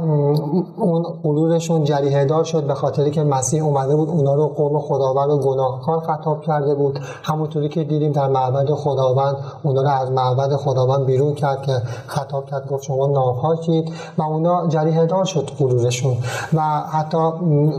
اون 0.76 1.02
قلورشون 1.22 1.84
جریه 1.84 2.24
دار 2.24 2.44
شد 2.44 2.66
به 2.66 2.74
خاطری 2.74 3.10
که 3.10 3.22
مسیح 3.24 3.64
اومده 3.64 3.96
بود 3.96 4.08
اونا 4.08 4.34
رو 4.34 4.48
قوم 4.48 4.80
خداوند 4.80 5.30
و 5.30 5.38
گناهکار 5.38 6.00
خطاب 6.00 6.42
کرده 6.42 6.74
بود. 6.74 7.00
همونطوری 7.22 7.68
که 7.68 7.84
دیدیم 7.84 8.12
در 8.12 8.28
معبد 8.28 8.70
خداوند 8.70 9.36
اونا 9.62 9.82
رو 9.82 9.88
از 9.88 10.10
معبد 10.10 10.56
خداوند 10.56 11.06
بیرون 11.06 11.34
کرد 11.34 11.62
که 11.62 11.82
خطاب 12.06 12.46
کرد 12.46 12.68
گفت 12.68 12.82
شما 12.82 13.06
ناپاکید. 13.06 13.92
و 14.18 14.22
اونا 14.22 14.66
جریه 14.68 15.06
دار 15.06 15.24
شد 15.24 15.50
قلورشون 15.58 16.16
و 16.54 16.60
حتی 16.80 17.18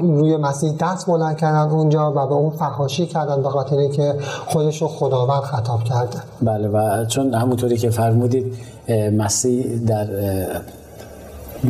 روی 0.01 0.37
مسیح 0.37 0.73
دست 0.79 1.07
بلند 1.07 1.37
کردن 1.37 1.69
اونجا 1.69 2.11
و 2.11 2.27
به 2.27 2.33
اون 2.33 2.49
فحاشی 2.49 3.05
کردن 3.05 3.41
به 3.41 3.49
خاطر 3.53 3.87
که 3.87 4.15
خودش 4.47 4.81
رو 4.81 4.87
خداوند 4.87 5.41
خطاب 5.41 5.83
کرده 5.83 6.17
بله 6.41 6.67
و 6.67 7.05
چون 7.05 7.33
همونطوری 7.33 7.77
که 7.77 7.89
فرمودید 7.89 8.53
مسیح 9.17 9.79
در 9.87 10.07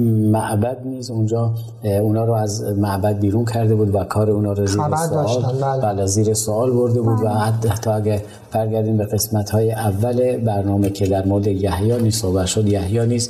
معبد 0.02 0.78
نیز 0.86 1.12
اونجا 1.12 1.54
اونا 1.84 2.26
رو 2.26 2.34
از 2.34 2.64
معبد 2.64 3.20
بیرون 3.20 3.46
کرده 3.46 3.76
بود 3.76 3.96
و 3.96 4.04
کار 4.04 4.30
اونا 4.30 4.54
رو 4.54 4.66
زیر 4.66 4.82
سوال 4.96 5.54
بله. 5.62 5.82
بله 5.82 6.06
زیر 6.06 6.34
سوال 6.34 6.72
برده 6.72 7.02
بود 7.02 7.20
و 7.22 7.26
بله. 7.26 7.70
حتی 7.70 7.90
اگه 7.90 8.22
برگردیم 8.52 8.98
به 8.98 9.06
قسمت 9.06 9.50
های 9.50 9.72
اول 9.72 10.38
برنامه 10.38 10.90
که 10.90 11.08
در 11.08 11.26
مورد 11.26 11.48
یحیی 11.48 12.02
نیز 12.02 12.16
صحبت 12.16 12.46
شد 12.46 12.68
یحیی 12.68 13.06
نیز 13.06 13.30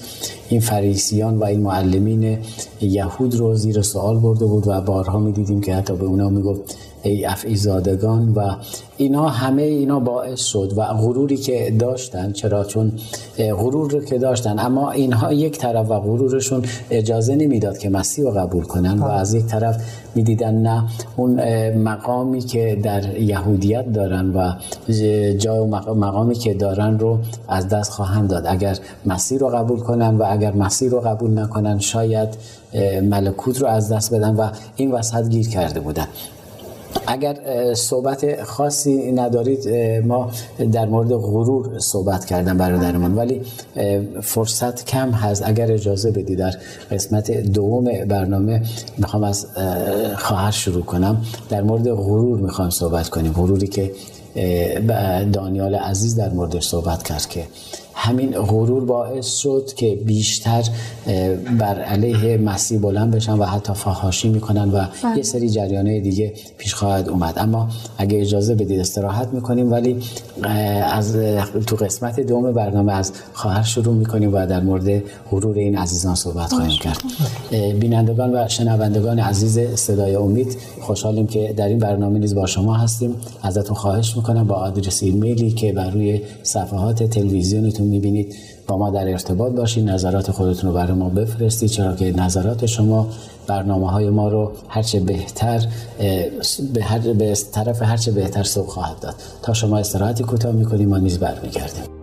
این 0.50 0.60
فریسیان 0.62 1.38
و 1.38 1.44
این 1.44 1.62
معلمین 1.62 2.38
یهود 2.82 3.36
رو 3.36 3.56
زیر 3.56 3.82
سوال 3.82 4.20
برده 4.20 4.46
بود 4.46 4.68
و 4.68 4.82
بارها 4.82 5.20
می‌دیدیم 5.20 5.62
که 5.62 5.76
حتی 5.76 5.96
به 5.96 6.06
اونا 6.06 6.30
می‌گفت 6.30 6.78
ای 7.04 7.26
افعی 7.26 7.56
زادگان 7.56 8.34
و 8.34 8.56
اینا 8.98 9.30
همه 9.30 9.62
اینا 9.62 10.00
باعث 10.00 10.40
شد 10.44 10.74
و 10.78 10.84
غروری 10.84 11.38
که 11.38 11.74
داشتن 11.80 12.32
چرا؟ 12.32 12.64
چون 12.64 12.92
غرور 13.38 13.92
رو 13.92 14.06
که 14.06 14.18
داشتن. 14.18 14.60
اما 14.60 14.92
اینها 14.92 15.34
یک 15.34 15.58
طرف 15.58 15.92
و 15.92 16.00
غرورشون 16.00 16.62
اجازه 16.90 17.36
نمی‌داد 17.36 17.78
که 17.78 17.90
مسیح 17.90 18.26
رو 18.26 18.32
قبول 18.32 18.64
کنن 18.64 19.00
و 19.00 19.06
از 19.06 19.34
یک 19.34 19.46
طرف 19.46 19.84
می‌دیدن 20.16 20.54
نه 20.56 20.84
اون 21.18 21.42
مقامی 21.70 22.42
که 22.42 22.80
در 22.84 23.18
یهودیت 23.18 23.94
دارن 23.94 24.30
و 24.30 24.54
جای 25.38 25.60
مقامی 25.96 26.36
که 26.36 26.54
دارن 26.54 27.00
رو 27.00 27.20
از 27.48 27.68
دست 27.68 27.92
خواهند 27.92 28.30
داد. 28.30 28.44
اگر 28.48 28.78
مسیح 29.06 29.40
رو 29.40 29.50
قبول 29.50 29.80
کنن 29.80 30.18
و 30.18 30.26
اگر 30.30 30.52
مسیح 30.52 30.90
رو 30.90 31.00
قبول 31.00 31.40
نکنن 31.40 31.80
شاید 31.80 32.30
ملکوت 33.04 33.62
رو 33.62 33.68
از 33.68 33.92
دست 33.92 34.14
بدن 34.14 34.36
و 34.36 34.50
این 34.76 34.92
وسط 34.92 35.30
گیر 35.30 35.50
کرده 35.50 35.80
بودن. 35.80 36.08
اگر 37.08 37.38
صحبت 37.74 38.44
خاصی 38.44 39.12
ندارید 39.12 39.70
ما 40.06 40.32
در 40.72 40.86
مورد 40.86 41.14
غرور 41.14 41.80
صحبت 41.80 42.26
کردم 42.26 42.58
برادرمان. 42.58 43.16
ولی 43.16 43.42
فرصت 44.22 44.86
کم 44.86 45.12
هست. 45.12 45.44
اگر 45.46 45.72
اجازه 45.72 46.12
بدید 46.12 46.40
در 46.40 46.54
قسمت 46.92 47.32
دوم 47.32 47.84
برنامه 48.08 48.62
می‌خوام 48.98 49.24
از 49.24 49.48
خواهر 50.18 50.52
شروع 50.52 50.84
کنم. 50.84 51.22
در 51.50 51.62
مورد 51.62 51.92
غرور 51.92 52.40
می‌خوام 52.40 52.70
صحبت 52.70 53.10
کنیم. 53.10 53.34
غروری 53.34 53.68
که 53.68 53.92
دانیال 55.34 55.76
عزیز 55.76 56.16
در 56.16 56.30
موردش 56.30 56.68
صحبت 56.68 57.04
کرد 57.04 57.26
که 57.30 57.44
همین 57.96 58.32
غرور 58.32 58.86
باعث 58.86 59.38
شد 59.38 59.70
که 59.76 59.96
بیشتر 60.06 60.64
بر 61.60 61.80
علیه 61.80 62.38
مسیح 62.38 62.80
بلند 62.80 63.16
بشن 63.16 63.34
و 63.34 63.46
حتی 63.46 63.74
فحاشی 63.74 64.30
می‌کنن 64.30 64.72
و 64.72 64.86
بله. 65.04 65.18
یه 65.18 65.24
سری 65.24 65.50
جریانه 65.50 66.00
دیگه 66.00 66.34
پیش 66.58 66.74
خواهد 66.74 67.10
اومد. 67.10 67.34
اما 67.38 67.70
اگه 67.98 68.22
اجازه 68.22 68.56
بدید 68.56 68.80
استراحت 68.80 69.28
می‌کنیم 69.28 69.72
ولی 69.72 69.98
از 70.84 71.18
تو 71.68 71.76
قسمت 71.76 72.20
دوم 72.20 72.52
برنامه 72.52 72.94
از 72.94 73.12
خواهر 73.34 73.64
شروع 73.64 73.96
می‌کنیم 73.96 74.34
و 74.34 74.46
در 74.46 74.60
مورد 74.60 75.04
غرور 75.32 75.58
این 75.58 75.78
عزیزان 75.78 76.16
صحبت 76.16 76.50
خواهیم 76.50 76.80
کرد. 76.80 77.02
بینندگان 77.80 78.36
و 78.36 78.48
شنوندگان 78.48 79.20
عزیز 79.20 79.60
صدای 79.60 80.16
امید 80.16 80.58
خوشحالیم 80.82 81.28
که 81.28 81.54
در 81.58 81.68
این 81.68 81.80
برنامه 81.80 82.20
نیز 82.20 82.36
با 82.36 82.46
شما 82.46 82.74
هستیم. 82.74 83.16
ازتون 83.42 83.76
خواهش 83.76 84.16
می‌کنم 84.16 84.48
با 84.48 84.56
آدرس 84.56 85.04
ایمیلی 85.04 85.52
که 85.52 85.74
بر 85.74 85.90
روی 85.90 86.22
صفحات 86.44 87.04
تلویزیونتون 87.04 87.83
می‌بینید. 87.88 88.36
با 88.68 88.78
ما 88.78 88.90
در 88.90 89.08
ارتباط 89.08 89.52
باشید 89.52 89.90
نظرات 89.90 90.32
خودتون 90.32 90.70
رو 90.70 90.76
برای 90.76 90.94
ما 90.94 91.10
بفرستید. 91.10 91.70
چرا 91.70 91.96
که 91.96 92.12
نظرات 92.18 92.66
شما 92.66 93.08
برنامه 93.48 93.92
های 93.92 94.10
ما 94.10 94.30
رو 94.30 94.52
هرچه 94.68 95.00
بهتر 95.00 95.68
به, 96.74 96.84
هر 96.84 97.00
به 97.00 97.38
طرف 97.52 97.82
هرچه 97.82 98.12
بهتر 98.12 98.44
سوق 98.44 98.68
خواهد 98.68 99.00
داد. 99.00 99.16
تا 99.42 99.54
شما 99.54 99.78
استراحتی 99.78 100.24
کوتاه 100.24 100.52
می‌کنیم 100.52 100.90
ما 100.90 100.98
نیز 100.98 101.20
برمیگردیم. 101.20 102.03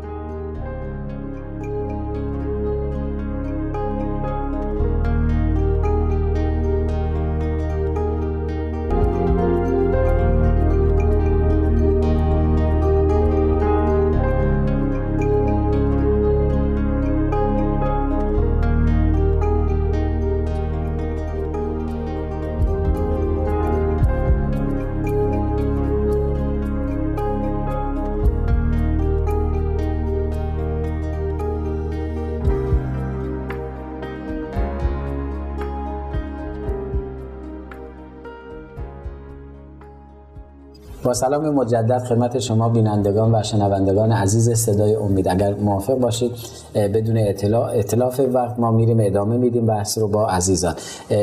سلام 41.13 41.49
مجدد 41.49 42.03
خدمت 42.03 42.39
شما 42.39 42.69
بینندگان 42.69 43.35
و 43.35 43.43
شنوندگان 43.43 44.11
عزیز 44.11 44.49
صدای 44.49 44.95
امید. 44.95 45.27
اگر 45.27 45.53
موافق 45.53 45.93
باشید 45.93 46.31
بدون 46.75 47.17
اطلاع 47.17 47.71
اطلاف 47.77 48.21
وقت 48.33 48.59
ما 48.59 48.71
میریم 48.71 48.97
ادامه 49.01 49.37
میدیم 49.37 49.65
بحث 49.65 49.97
رو 49.97 50.07
با 50.07 50.27
عزیزان. 50.27 50.75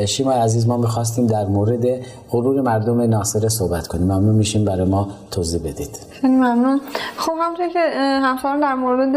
شیما 0.07 0.31
عزیز 0.31 0.67
ما 0.67 0.77
می‌خواستیم 0.77 1.27
در 1.27 1.45
مورد 1.45 1.85
غرور 2.31 2.61
مردم 2.61 3.01
ناصره 3.01 3.49
صحبت 3.49 3.87
کنیم. 3.87 4.03
ممنون 4.03 4.35
میشیم 4.35 4.65
برای 4.65 4.89
ما 4.89 5.07
توضیح 5.31 5.59
بدید. 5.59 5.99
خیلی 6.11 6.33
ممنون. 6.33 6.81
خب 7.17 7.33
همونطور 7.41 7.67
که 7.67 7.79
همسران 8.23 8.59
در 8.59 8.73
مورد 8.73 9.15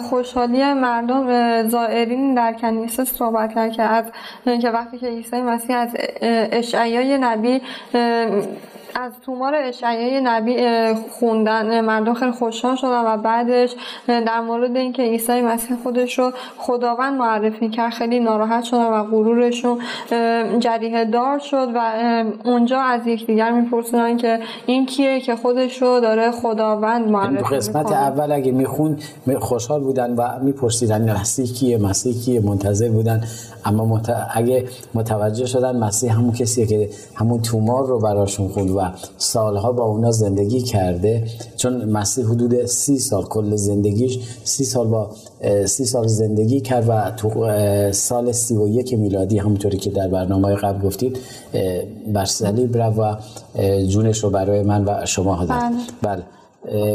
خوشحالی 0.00 0.72
مردم 0.72 1.68
زائرین 1.68 2.34
در 2.34 2.56
کنیسه 2.60 3.04
صحبت 3.04 3.54
کرد 3.54 3.80
از 3.80 4.04
که 4.60 4.70
وقتی 4.70 4.98
که 4.98 5.06
عیسی 5.06 5.40
مسیح 5.42 5.76
از 5.76 5.88
اشعیای 6.52 7.18
نبی 7.20 7.60
از 8.94 9.12
تومار 9.26 9.54
اشعیای 9.54 10.20
نبی 10.20 10.56
خوندن 11.10 11.80
مردم 11.80 12.14
خیلی 12.14 12.30
خوشحال 12.30 12.76
شدن 12.76 13.04
و 13.06 13.16
بعدش 13.16 13.74
در 14.08 14.40
مورد 14.40 14.76
اینکه 14.76 15.02
عیسی 15.02 15.40
مسیح 15.40 15.76
خودش 15.82 16.18
رو 16.18 16.32
خداوند 16.58 17.18
معرفی 17.18 17.68
کرد 17.68 17.92
خیلی 17.92 18.20
ناراحت 18.20 18.64
شدن 18.64 18.86
و 18.86 19.02
غرورشون 19.04 19.78
جریه 20.58 21.04
دار 21.04 21.38
شد 21.38 21.68
و 21.74 21.80
اونجا 22.44 22.80
از 22.80 23.06
یکدیگر 23.06 23.50
میپرسیدن 23.50 24.16
که 24.16 24.40
این 24.66 24.86
کیه 24.86 25.20
که 25.20 25.36
خودش 25.36 25.82
رو 25.82 26.00
داره 26.00 26.30
خداوند 26.30 27.08
معرفی 27.08 27.56
قسمت 27.56 27.92
اول 27.92 28.32
اگه 28.32 28.52
میخون 28.52 28.98
خوشحال 29.40 29.80
بودن 29.80 30.14
و 30.14 30.28
میپرسیدن 30.42 31.12
مسیح 31.12 31.46
کیه 31.46 31.78
مسیح 31.78 32.14
کیه 32.24 32.40
منتظر 32.40 32.88
بودن. 32.88 33.20
اما 33.64 33.84
مت... 33.84 34.12
اگه 34.34 34.64
متوجه 34.94 35.46
شدن 35.46 35.76
مسیح 35.76 36.16
همون 36.18 36.32
کسیه 36.32 36.66
که 36.66 36.90
همون 37.14 37.42
تومار 37.42 37.86
رو 37.86 37.98
براشون 37.98 38.48
خوند 38.48 38.70
و 38.80 38.92
سالها 39.18 39.72
با 39.72 39.84
اونا 39.84 40.10
زندگی 40.10 40.60
کرده. 40.60 41.24
چون 41.56 41.84
مسیح 41.84 42.26
حدود 42.26 42.66
سی 42.66 42.98
سال 42.98 43.22
کل 43.22 43.56
زندگیش 43.56 44.18
سی 44.44 44.64
سال 44.64 44.86
با 44.86 45.10
سی 45.66 45.84
سال 45.84 46.06
زندگی 46.06 46.60
کرد 46.60 46.88
و 46.88 47.10
تو 47.10 47.30
سال 47.92 48.32
سی 48.32 48.56
و 48.56 48.68
یک 48.68 48.94
میلادی 48.94 49.38
همونطوری 49.38 49.78
که 49.78 49.90
در 49.90 50.08
برنامه 50.08 50.54
قبل 50.54 50.86
گفتید 50.86 51.18
بر 52.12 52.24
صلیب 52.24 52.76
و 52.76 53.16
جونش 53.88 54.24
رو 54.24 54.30
برای 54.30 54.62
من 54.62 54.84
و 54.84 55.06
شما 55.06 55.44
داد. 55.44 55.48
بله, 55.48 55.76
بله. 56.02 56.22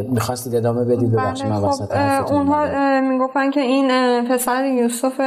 می‌خواستید 0.09 0.55
ادامه 0.55 0.83
بدید؟ 0.85 1.11
ببخشید 1.11 1.47
من 1.47 1.61
بله، 1.61 1.67
وسط 1.67 1.93
خب 1.93 2.33
اونها 2.33 3.01
می‌گفتن 3.01 3.51
که 3.51 3.61
این 3.61 3.87
پسر 4.25 4.65
یوسف 4.65 5.19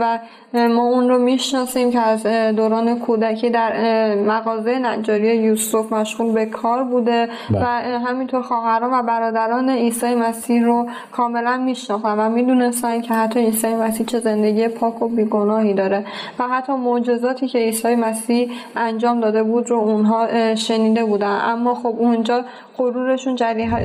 و 0.00 0.18
ما 0.54 0.82
اون 0.82 1.08
رو 1.08 1.18
می‌شناسیم 1.18 1.90
که 1.90 2.00
از 2.00 2.26
دوران 2.56 2.98
کودکی 2.98 3.50
در 3.50 3.72
مغازه 4.14 4.78
نجاری 4.78 5.36
یوسف 5.36 5.92
مشغول 5.92 6.32
به 6.32 6.46
کار 6.46 6.84
بوده 6.84 7.28
بله. 7.50 7.60
و 7.60 7.64
همینطور 7.98 8.42
خواهران 8.42 8.90
و 8.92 9.02
برادران 9.02 9.70
عیسی 9.70 10.14
مسیح 10.14 10.64
رو 10.64 10.86
کاملا 11.12 11.56
میشناختن 11.56 12.18
و 12.18 12.28
می‌دونستن 12.28 13.00
که 13.00 13.14
حتی 13.14 13.40
عیسی 13.40 13.74
مسیح 13.74 14.06
چه 14.06 14.20
زندگی 14.20 14.68
پاک 14.68 15.02
و 15.02 15.08
بیگناهی 15.08 15.74
داره 15.74 16.04
و 16.38 16.48
حتی 16.48 16.72
معجزاتی 16.72 17.48
که 17.48 17.58
عیسی 17.58 17.94
مسیح 17.94 18.50
انجام 18.76 19.20
داده 19.20 19.42
بود 19.42 19.70
رو 19.70 19.76
اونها 19.78 20.54
شنیده 20.54 21.04
بودن. 21.04 21.38
اما 21.42 21.74
خب 21.74 21.94
اونجا 21.98 22.44
غرورشون 22.78 23.34
جریه 23.34 23.83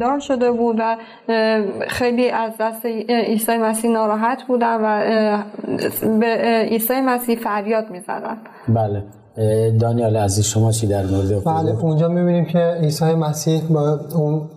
دار 0.00 0.18
شده 0.18 0.52
بود 0.52 0.76
و 0.78 0.96
خیلی 1.88 2.30
از 2.30 2.52
دست 2.60 2.86
عیسی 3.08 3.56
مسیح 3.56 3.90
ناراحت 3.90 4.42
بودن 4.48 4.76
و 4.76 5.42
به 6.20 6.26
عیسی 6.70 7.00
مسیح 7.00 7.36
فریاد 7.38 7.90
می‌زدن. 7.90 8.36
بله. 8.68 9.02
دانیال 9.80 10.16
عزیز 10.16 10.44
شما 10.44 10.72
چی 10.72 10.86
در 10.86 11.02
مورد 11.06 11.44
بله 11.44 11.84
اونجا 11.84 12.08
می‌بینیم 12.08 12.44
که 12.44 12.58
عیسی 12.58 13.14
مسیح 13.14 13.62
با 13.70 14.00
اون 14.14 14.48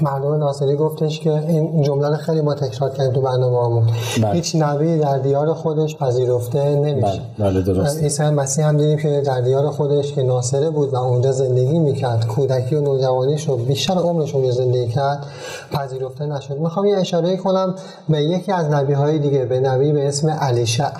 مردم 0.00 0.34
ناصری 0.34 0.76
گفتش 0.76 1.20
که 1.20 1.32
این 1.32 1.82
جمله 1.82 2.16
خیلی 2.16 2.40
ما 2.40 2.54
تکرار 2.54 2.90
کردیم 2.90 3.12
تو 3.12 3.20
برنامه 3.20 3.66
همون 3.66 3.86
بله. 4.22 4.32
هیچ 4.32 4.56
نبی 4.58 4.98
در 4.98 5.18
دیار 5.18 5.54
خودش 5.54 5.96
پذیرفته 5.96 6.74
نمیشه. 6.74 7.22
بله, 7.38 7.50
بله 7.50 7.62
درست. 7.62 8.02
عیسی 8.02 8.22
مسیح 8.22 8.68
هم 8.68 8.76
دیدیم 8.76 8.98
که 8.98 9.22
در 9.26 9.40
دیار 9.40 9.70
خودش 9.70 10.12
که 10.12 10.22
ناصره 10.22 10.70
بود 10.70 10.94
و 10.94 10.96
اونجا 10.96 11.32
زندگی 11.32 11.78
می‌کرد 11.78 12.26
کودکی 12.26 12.74
و 12.74 12.80
نوجوانیش 12.80 13.48
رو 13.48 13.56
بیشتر 13.56 13.94
عمرش 13.94 14.34
رو 14.34 14.50
زندگی 14.50 14.88
کرد 14.88 15.26
پذیرفته 15.72 16.26
نشد. 16.26 16.58
می‌خوام 16.58 16.86
یه 16.86 16.96
اشاره 16.96 17.36
کنم 17.36 17.74
به 18.08 18.22
یکی 18.22 18.52
از 18.52 18.66
نبی 18.66 18.92
های 18.92 19.18
دیگه 19.18 19.44
به 19.44 19.60
نبی 19.60 19.92
به 19.92 20.08
اسم 20.08 20.30
علیشع 20.30 20.90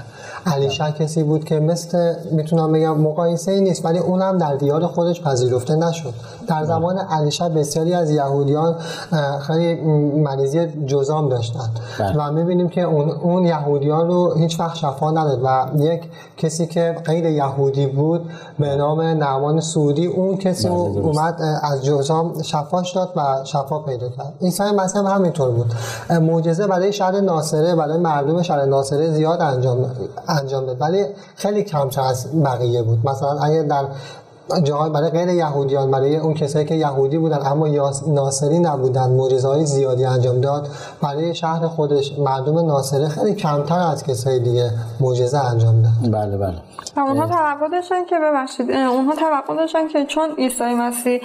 علیشا 0.46 0.90
کسی 0.90 1.22
بود 1.22 1.44
که 1.44 1.60
مثل 1.60 2.14
می‌تونم 2.30 2.72
بگم 2.72 2.98
مقایسه 2.98 3.52
ای 3.52 3.60
نیست 3.60 3.84
ولی 3.84 3.98
اونم 3.98 4.38
در 4.38 4.56
دیار 4.56 4.86
خودش 4.86 5.22
پذیرفته 5.22 5.76
نشد. 5.76 6.14
در 6.48 6.64
زمان 6.64 6.98
علیشا 6.98 7.48
بسیاری 7.48 7.94
از 7.94 8.10
یهودیان 8.10 8.76
خیلی 9.46 9.74
مریضی 10.20 10.66
جزام 10.86 11.28
داشتن 11.28 11.70
بله. 11.98 12.16
و 12.16 12.32
می‌بینیم 12.32 12.68
که 12.68 12.82
اون, 12.82 13.10
اون 13.10 13.44
یهودیان 13.44 14.08
رو 14.08 14.34
هیچ 14.34 14.60
وقت 14.60 14.76
شفا 14.76 15.10
نداد 15.10 15.40
و 15.44 15.82
یک 15.82 16.02
کسی 16.36 16.66
که 16.66 16.96
غیر 17.04 17.24
یهودی 17.26 17.86
بود 17.86 18.30
به 18.58 18.76
نام 18.76 19.00
نعمان 19.00 19.60
سعودی 19.60 20.06
اون 20.06 20.36
کسی 20.36 20.68
بله، 20.68 20.76
اومد 20.76 21.42
از 21.62 21.84
جزام 21.84 22.42
شفاش 22.42 22.92
داد 22.92 23.12
و 23.16 23.44
شفا 23.44 23.78
پیدا 23.78 24.08
کرد. 24.08 24.32
عیسی 24.42 24.62
مسیح 24.62 25.02
همینطور 25.02 25.50
بود. 25.50 25.74
معجزه 26.20 26.66
برای 26.66 26.92
شهر 26.92 27.20
ناصره 27.20 27.74
برای 27.74 27.98
مردم 27.98 28.42
شهر 28.42 28.64
ناصره 28.64 29.10
زیاد 29.10 29.40
انجام 29.40 29.90
انجام 30.28 30.66
داد. 30.66 30.80
ولی 30.80 31.04
خیلی 31.34 31.62
کمتر 31.62 32.02
از 32.02 32.42
بقیه 32.44 32.82
بود. 32.82 32.98
مثلا 33.04 33.38
اگر 33.38 33.62
در 33.62 33.84
جاهای 34.64 34.90
برای 34.90 35.10
غیر 35.10 35.28
یهودیان 35.28 35.90
برای 35.90 36.16
اون 36.16 36.34
کسایی 36.34 36.64
که 36.64 36.74
یهودی 36.74 37.18
بودن 37.18 37.46
اما 37.46 37.68
ناصری 38.06 38.58
نبودن 38.58 39.10
معجزه 39.10 39.48
های 39.48 39.66
زیادی 39.66 40.04
انجام 40.04 40.40
داد 40.40 40.68
برای 41.02 41.34
شهر 41.34 41.66
خودش 41.66 42.18
مردم 42.18 42.66
ناصره 42.66 43.08
خیلی 43.08 43.34
کمتر 43.34 43.78
از 43.78 44.04
کسای 44.04 44.40
دیگه 44.40 44.70
معجزه 45.00 45.38
انجام 45.38 45.82
داد. 45.82 46.12
بله 46.12 46.36
بله. 46.36 46.54
و 46.96 47.00
اونها 47.00 47.26
توقع 47.26 47.68
داشتن 47.68 48.04
که 48.04 48.18
ببخشید 48.18 48.70
اونها 48.70 49.14
توقع 49.14 49.56
داشتن 49.56 49.88
که 49.88 50.04
چون 50.04 50.30
عیسی 50.38 50.64
مسیح 50.64 51.20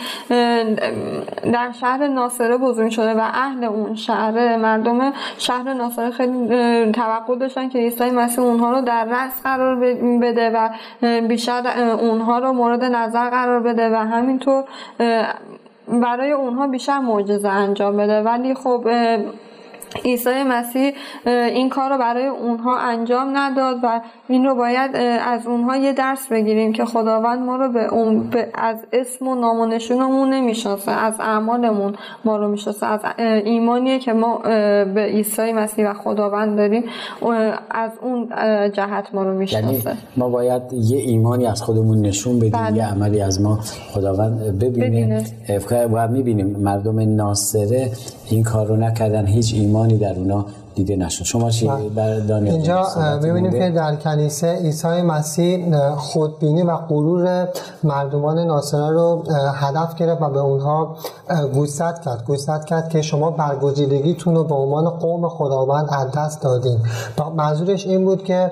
در 1.53 1.71
شهر 1.79 2.07
ناصره 2.07 2.57
بزرگ 2.57 2.91
شده 2.91 3.13
و 3.13 3.19
اهل 3.19 3.63
اون 3.63 3.95
شهر 3.95 4.57
مردم 4.57 5.13
شهر 5.38 5.73
ناصره 5.73 6.12
خیلی 6.12 6.91
توقع 6.91 7.36
داشتن 7.36 7.69
که 7.69 7.79
عیسی 7.79 8.09
مسیح 8.09 8.43
اونها 8.43 8.71
رو 8.71 8.81
در 8.81 9.05
رأس 9.05 9.43
قرار 9.43 9.75
بده 10.21 10.49
و 10.49 10.69
بیشتر 11.27 11.95
اونها 11.99 12.39
رو 12.39 12.53
مورد 12.53 12.83
نظر 12.83 13.12
قرار 13.19 13.60
بده 13.60 13.89
و 13.89 13.95
همینطور 13.95 14.63
برای 15.88 16.32
اونها 16.32 16.67
بیشتر 16.67 16.99
معجزه 16.99 17.49
انجام 17.49 17.97
بده. 17.97 18.21
ولی 18.21 18.54
خب 18.54 18.88
عیسی 20.06 20.43
مسیح 20.47 20.91
این 21.25 21.69
کار 21.69 21.89
رو 21.89 21.97
برای 21.97 22.27
اونها 22.27 22.77
انجام 22.77 23.38
نداد 23.38 23.77
و 23.84 24.01
این 24.27 24.45
رو 24.45 24.56
باید 24.56 24.91
از 25.27 25.47
اونها 25.47 25.77
یه 25.77 25.93
درس 25.93 26.27
بگیریم 26.27 26.73
که 26.73 26.86
خداوند 26.86 27.39
ما 27.39 27.56
رو 27.56 27.71
به 27.71 27.93
اون 27.93 28.29
از 28.53 28.77
اسم 28.93 29.27
و 29.27 29.36
نام 29.36 29.60
و 29.60 29.65
نشونمون 29.65 30.34
نمی‌شناسه 30.34 30.91
از 30.91 31.13
اعمالمون 31.19 31.95
ما 32.25 32.38
رو 32.38 32.47
می‌شناسه 32.47 32.86
از 32.86 32.99
ایمانیه 33.45 33.99
که 33.99 34.13
ما 34.13 34.38
به 34.93 35.10
عیسی 35.12 35.53
مسیح 35.53 35.89
و 35.89 35.93
خداوند 35.93 36.58
داریم 36.58 36.84
از 37.71 37.91
اون 38.01 38.29
جهت 38.69 39.08
ما 39.13 39.23
رو 39.23 39.34
می‌شناسه. 39.34 39.89
یعنی 39.89 39.99
ما 40.17 40.29
باید 40.29 40.62
یه 40.73 40.97
ایمانی 40.97 41.47
از 41.47 41.62
خودمون 41.62 42.01
نشون 42.01 42.39
بدیم 42.39 42.51
بله. 42.51 42.77
یه 42.77 42.91
عملی 42.91 43.21
از 43.21 43.41
ما 43.41 43.60
خداوند 43.93 44.60
ببینه 44.60 45.23
و 45.93 46.08
می‌بینیم. 46.08 46.47
مردم 46.60 47.15
ناصره 47.15 47.91
این 48.29 48.43
کار 48.43 48.67
رو 48.67 48.75
نکردن 48.75 49.25
هیچ 49.25 49.53
ایمانی 49.84 49.98
در 49.98 50.19
اونا 50.19 50.46
دیده 50.75 50.95
نشد. 50.95 51.23
شما 51.23 51.49
چی 51.49 51.67
بله. 51.67 52.19
دانیال 52.19 52.55
اینجا 52.55 52.88
می‌بینیم 53.21 53.51
که 53.51 53.69
در 53.69 53.95
کنیسه 53.95 54.55
عیسی 54.55 55.01
مسیح 55.01 55.79
خودبینی 55.95 56.62
و 56.63 56.77
غرور 56.77 57.49
مردمان 57.83 58.39
ناصره 58.39 58.89
رو 58.89 59.23
هدف 59.55 59.95
گرفت 59.95 60.21
و 60.21 60.29
به 60.29 60.39
اونها 60.39 60.95
گوشزد 61.53 61.99
کرد. 62.05 62.25
گوشزد 62.25 62.65
کرد 62.65 62.89
که 62.89 63.01
شما 63.01 63.31
برگزیدگیتون 63.31 64.36
رو 64.36 64.43
به 64.43 64.55
عنوان 64.55 64.89
قوم 64.89 65.29
خداوند 65.29 65.88
از 65.91 66.12
دست 66.12 66.41
دادین. 66.41 66.79
منظورش 67.36 67.88
این 67.88 68.05
بود 68.05 68.23
که 68.23 68.51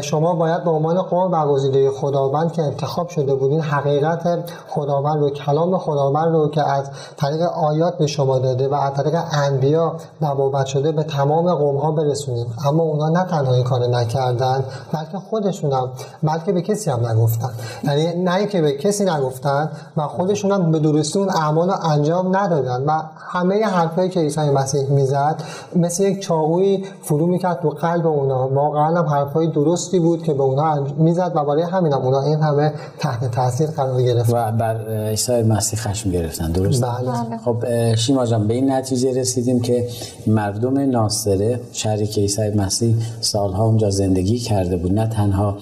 شما 0.00 0.34
باید 0.34 0.64
به 0.64 0.70
عنوان 0.70 1.02
قوم 1.02 1.30
برگزیده 1.30 1.90
خداوند 1.90 2.52
که 2.52 2.62
انتخاب 2.62 3.08
شده 3.08 3.34
بودین 3.34 3.60
حقیقت 3.60 4.50
خداوند 4.68 5.20
رو 5.20 5.30
کلام 5.30 5.78
خداوند 5.78 6.32
رو 6.32 6.48
که 6.48 6.62
از 6.70 6.90
طریق 7.16 7.42
آیات 7.42 7.98
به 7.98 8.06
شما 8.06 8.38
داده 8.38 8.68
و 8.68 8.74
از 8.74 8.94
طریق 8.94 9.14
انبیا 9.32 9.96
نبوت 10.22 10.66
شده 10.66 10.92
به 10.92 11.02
تمام 11.02 11.54
قوم 11.60 11.76
ها 11.76 11.90
برسونیم. 11.92 12.46
اما 12.66 12.82
اونا 12.82 13.08
نه 13.08 13.24
تنها 13.24 13.54
این 13.54 13.64
کار 13.64 13.86
نکردن 13.86 14.64
بلکه 14.92 15.18
خودشون 15.30 15.72
هم 15.72 15.90
بلکه 16.22 16.52
به 16.52 16.62
کسی 16.62 16.90
هم 16.90 17.06
نگفتن. 17.06 17.50
یعنی 17.84 18.22
نه 18.22 18.46
که 18.46 18.62
به 18.62 18.72
کسی 18.72 19.04
نگفتن 19.04 19.70
و 19.96 20.02
خودشون 20.02 20.52
هم 20.52 20.72
به 20.72 20.78
درستی 20.78 21.18
اون 21.18 21.30
اعمال 21.30 21.70
رو 21.70 21.74
انجام 21.82 22.36
ندادن. 22.36 22.84
و 22.84 23.02
همه 23.16 23.64
حرفایی 23.64 24.08
که 24.08 24.20
عیسی 24.20 24.40
مسیح 24.40 24.88
می‌زد 24.88 25.42
مثل 25.76 26.02
یک 26.02 26.20
چاقوی 26.20 26.84
فرو 27.02 27.26
می‌کرد 27.26 27.60
تو 27.60 27.68
قلب 27.68 28.06
اونا. 28.06 28.48
واقعا 28.48 28.98
هم 28.98 29.06
حرفای 29.06 29.46
درستی 29.46 29.98
بود 29.98 30.22
که 30.22 30.34
به 30.34 30.42
اونا 30.42 30.86
می‌زد 30.96 31.32
و 31.34 31.44
برای 31.44 31.62
همین 31.62 31.92
هم 31.92 32.02
اونا 32.02 32.22
این 32.22 32.40
همه 32.40 32.72
تحت 32.98 33.30
تاثیر 33.30 33.70
قرار 33.70 34.02
گرفت 34.02 34.30
و 34.34 34.52
بر 34.52 35.06
عیسی 35.08 35.42
مسیح 35.42 35.78
خشم 35.78 36.10
گرفتن. 36.10 36.52
درست 36.52 36.84
بله. 36.84 37.38
خب 37.44 37.64
شیما 37.94 38.26
جان 38.26 38.46
به 38.46 38.54
این 38.54 38.72
نتیجه 38.72 39.20
رسیدیم 39.20 39.60
که 39.60 39.88
مردم 40.26 40.90
ناصره 40.90 41.49
شهری 41.72 42.06
که 42.06 42.20
عیسی 42.20 42.50
مسیح 42.50 42.94
سالها 43.20 43.64
اونجا 43.66 43.90
زندگی 43.90 44.38
کرده 44.38 44.76
بود. 44.76 44.92
نه 44.92 45.06
تنها 45.06 45.58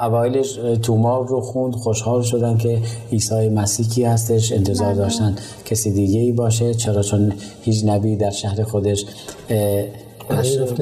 اوایلش 0.00 0.58
تومار 0.82 1.26
رو 1.26 1.40
خوند 1.40 1.74
خوشحال 1.74 2.22
شدن 2.22 2.56
که 2.56 2.78
عیسی 3.12 3.48
مسیح 3.48 3.88
کی 3.88 4.04
هستش. 4.04 4.52
انتظار. 4.52 4.94
داشتن 4.94 5.36
کسی 5.64 5.92
دیگه 5.92 6.20
ای 6.20 6.32
باشه. 6.32 6.74
چرا؟ 6.74 7.02
چون 7.02 7.32
هیچ 7.62 7.84
نبی 7.84 8.16
در 8.16 8.30
شهر 8.30 8.62
خودش 8.62 9.04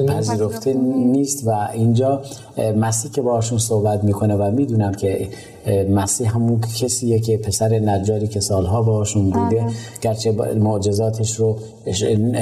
پذیرفته 0.07 0.73
نیست 0.73 1.47
و 1.47 1.67
اینجا 1.73 2.21
مسیح 2.77 3.11
که 3.11 3.21
باشون 3.21 3.57
صحبت 3.57 4.03
می‌کنه 4.03 4.35
و 4.35 4.51
می‌دونم 4.51 4.91
که 4.91 5.27
مسیح 5.89 6.35
همون 6.35 6.61
کسیه 6.81 7.19
که 7.19 7.37
پسر 7.37 7.79
نجاری 7.79 8.27
که 8.27 8.39
سالها 8.39 8.81
باشون 8.81 9.23
بوده 9.23 9.61
آره. 9.61 9.71
گرچه 10.01 10.31
معجزاتش 10.55 11.35
رو 11.35 11.57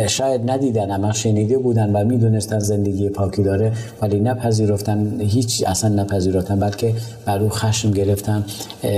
شاید 0.08 0.52
ندیدن 0.52 0.92
اما 0.92 1.12
شنیده 1.12 1.58
بودن 1.58 1.96
و 1.96 2.06
می‌دونستن 2.06 2.60
زندگی 2.60 3.10
پاکی 3.10 3.44
داره 3.44 3.72
ولی 4.02 4.20
نپذیرفتن 4.20 5.22
هیچ 5.22 5.64
اصلا 5.68 5.90
نپذیرفتن 5.90 6.60
بلکه 6.60 6.94
بر 7.26 7.40
او 7.40 7.50
خشم 7.50 7.92
گرفتن 7.92 8.46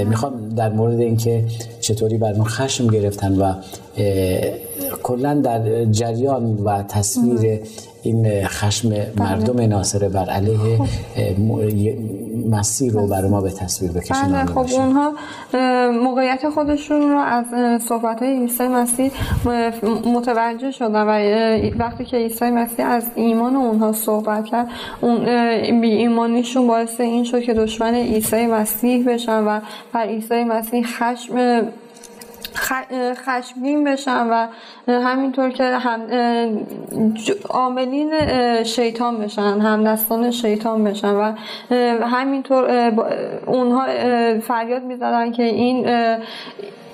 می‌خوام 0.10 0.50
در 0.50 0.70
مورد 0.70 1.00
اینکه 1.00 1.44
چطوری 1.82 2.18
بر 2.18 2.34
ما 2.34 2.44
خشم 2.44 2.88
گرفتن 2.88 3.38
و 3.38 3.54
کلا 5.04 5.34
در 5.34 5.86
جریان 5.86 6.44
و 6.44 6.84
تصویر 6.84 7.60
این 8.04 8.48
خشم 8.48 8.90
بله. 8.90 9.12
مردم 9.18 9.62
ناصره 9.62 10.10
بر 10.10 10.30
علیه 10.30 10.78
خب. 10.78 10.86
مسیر 12.50 12.94
رو 12.94 13.08
بر 13.08 13.28
ما 13.28 13.42
به 13.42 13.50
تصویر 13.50 13.92
بکشن 13.92 14.32
بله 14.32 14.46
خب 14.46 14.74
اونها 14.74 15.14
موقعیت 15.92 16.50
خودشون 16.50 17.12
رو 17.12 17.18
از 17.18 17.46
صحبت 17.82 18.24
های 18.24 18.40
عیسی 18.40 18.68
مسیح 18.68 19.12
متوجه 20.06 20.72
شدن 20.72 21.04
و 21.04 21.12
وقتی 21.80 22.06
که 22.06 22.18
عیسی 22.18 22.46
مسیح 22.46 22.86
از 22.86 23.04
ایمان 23.16 23.56
اونها 23.56 23.92
صحبت 23.92 24.46
کرد 24.46 24.68
اون 25.02 25.26
بی 25.82 25.92
ایمانیشون 25.92 26.68
باعث 26.68 27.02
این 27.02 27.24
شد 27.24 27.42
که 27.42 27.54
دشمن 27.54 27.94
عیسی 27.96 28.46
مسیح 28.46 29.06
بشن 29.08 29.44
و 29.44 29.60
بر 29.94 30.02
عیسی 30.02 30.44
مسیح 30.44 30.86
خشم 30.86 31.64
خشمگین 33.16 33.84
بشن 33.84 34.28
و 34.28 34.48
همینطور 34.88 35.50
که 35.50 35.64
هم 35.64 36.02
عاملین 37.50 38.14
شیطان 38.64 39.18
بشن 39.18 39.60
همدستان 39.60 40.32
شیطان 40.32 40.84
بشن 40.84 41.14
و 41.14 41.34
همینطور 42.06 42.92
اونها 43.46 43.86
فریاد 44.40 44.84
می‌زدن 44.84 45.32
که 45.32 45.44
این 45.44 45.86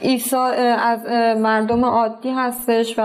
عیسی 0.02 0.36
از 0.36 1.06
مردم 1.38 1.86
عادی 1.86 2.30
هستش 2.30 3.00
و 3.00 3.02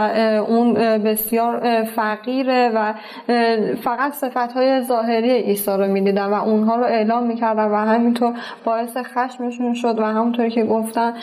اون 0.49 0.75
بسیار 0.75 1.85
فقیره 1.85 2.73
و 2.75 2.95
فقط 3.75 4.13
صفت 4.13 4.53
های 4.53 4.83
ظاهری 4.83 5.31
عیسی 5.31 5.71
رو 5.71 5.87
می‌دیدن 5.87 6.27
و 6.27 6.35
اونها 6.35 6.77
رو 6.77 6.85
اعلام 6.85 7.27
می‌کردن 7.27 7.65
و 7.65 7.75
همینطور 7.75 8.35
باعث 8.65 8.97
خشمشون 8.97 9.75
شد 9.75 9.99
و 9.99 10.05
همونطور 10.05 10.49
که 10.49 10.65
گفتن 10.65 11.15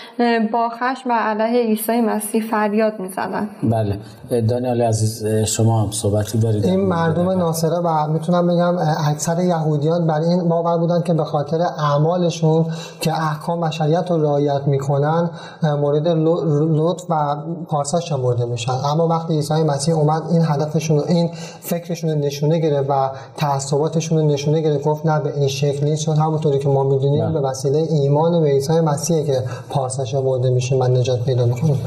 با 0.52 0.69
خشم 0.69 1.10
و 1.10 1.13
علیه 1.28 1.63
عیسی 1.63 2.02
مسیح 2.02 2.44
فریاد 2.52 2.94
می‌زدن. 3.00 3.50
بله. 3.63 4.00
دانیال 4.42 4.82
عزیز 4.82 5.26
شما 5.26 5.82
هم 5.82 5.92
صحبتی 5.92 6.38
دارید. 6.38 6.66
این 6.66 6.80
مردم 6.80 7.30
ناصره 7.30 7.78
و 7.78 8.08
می‌تونم 8.08 8.48
بگم 8.48 8.76
اکثر 9.08 9.40
یهودیان 9.44 10.08
برای 10.08 10.28
این 10.28 10.50
باور 10.50 10.78
بودن 10.78 11.02
که 11.02 11.13
به 11.13 11.24
خاطر 11.24 11.62
اعمالشون 11.62 12.66
که 13.02 13.13
احکام 13.13 13.63
و 13.63 13.72
شریعت 13.72 14.12
رو 14.12 14.22
رعایت 14.22 14.62
می‌کنن 14.66 15.30
مورد 15.63 16.08
لطف 16.08 17.06
و 17.10 17.36
پارسا 17.68 18.00
شمرده 18.00 18.46
میشن. 18.46 18.72
اما 18.72 19.08
وقتی 19.08 19.34
عیسی 19.34 19.63
مسیح 19.63 19.96
اومد 19.96 20.24
این 20.32 20.42
هدفشون 20.46 21.00
این 21.08 21.30
فکرشون 21.62 22.10
نشونه 22.10 22.60
گرفت 22.60 22.90
و 22.90 23.10
تعصباتشون 23.38 24.18
رو 24.18 24.26
نشونه 24.26 24.62
گرفت 24.62 24.84
گفت 24.84 25.06
نه 25.06 25.20
به 25.20 25.40
این 25.40 25.48
شکلی 25.48 25.98
چون 25.98 26.18
همونطوری 26.18 26.60
که 26.60 26.70
ما 26.70 26.84
می‌دونیم 26.84 27.26
بله. 27.26 27.42
به 27.42 27.48
وسیله 27.48 27.88
ایمان 27.92 28.42
به 28.42 28.48
عیسی 28.48 28.80
مسیح 28.80 29.26
که 29.26 29.44
پارسا 29.70 30.06
شمرده 30.06 30.50
میشه 30.50 30.78
من 30.78 30.98
نجات 30.98 31.16
پیدا 31.25 31.45
می‌کنم 31.45 31.77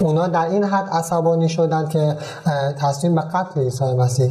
اونا 0.00 0.26
در 0.26 0.46
این 0.46 0.64
حد 0.64 0.88
عصبانی 0.92 1.48
شدن 1.48 1.88
که 1.88 2.16
تصمیم 2.78 3.14
به 3.14 3.20
قتل 3.20 3.60
عیسی 3.60 3.84
مسیح 3.84 4.30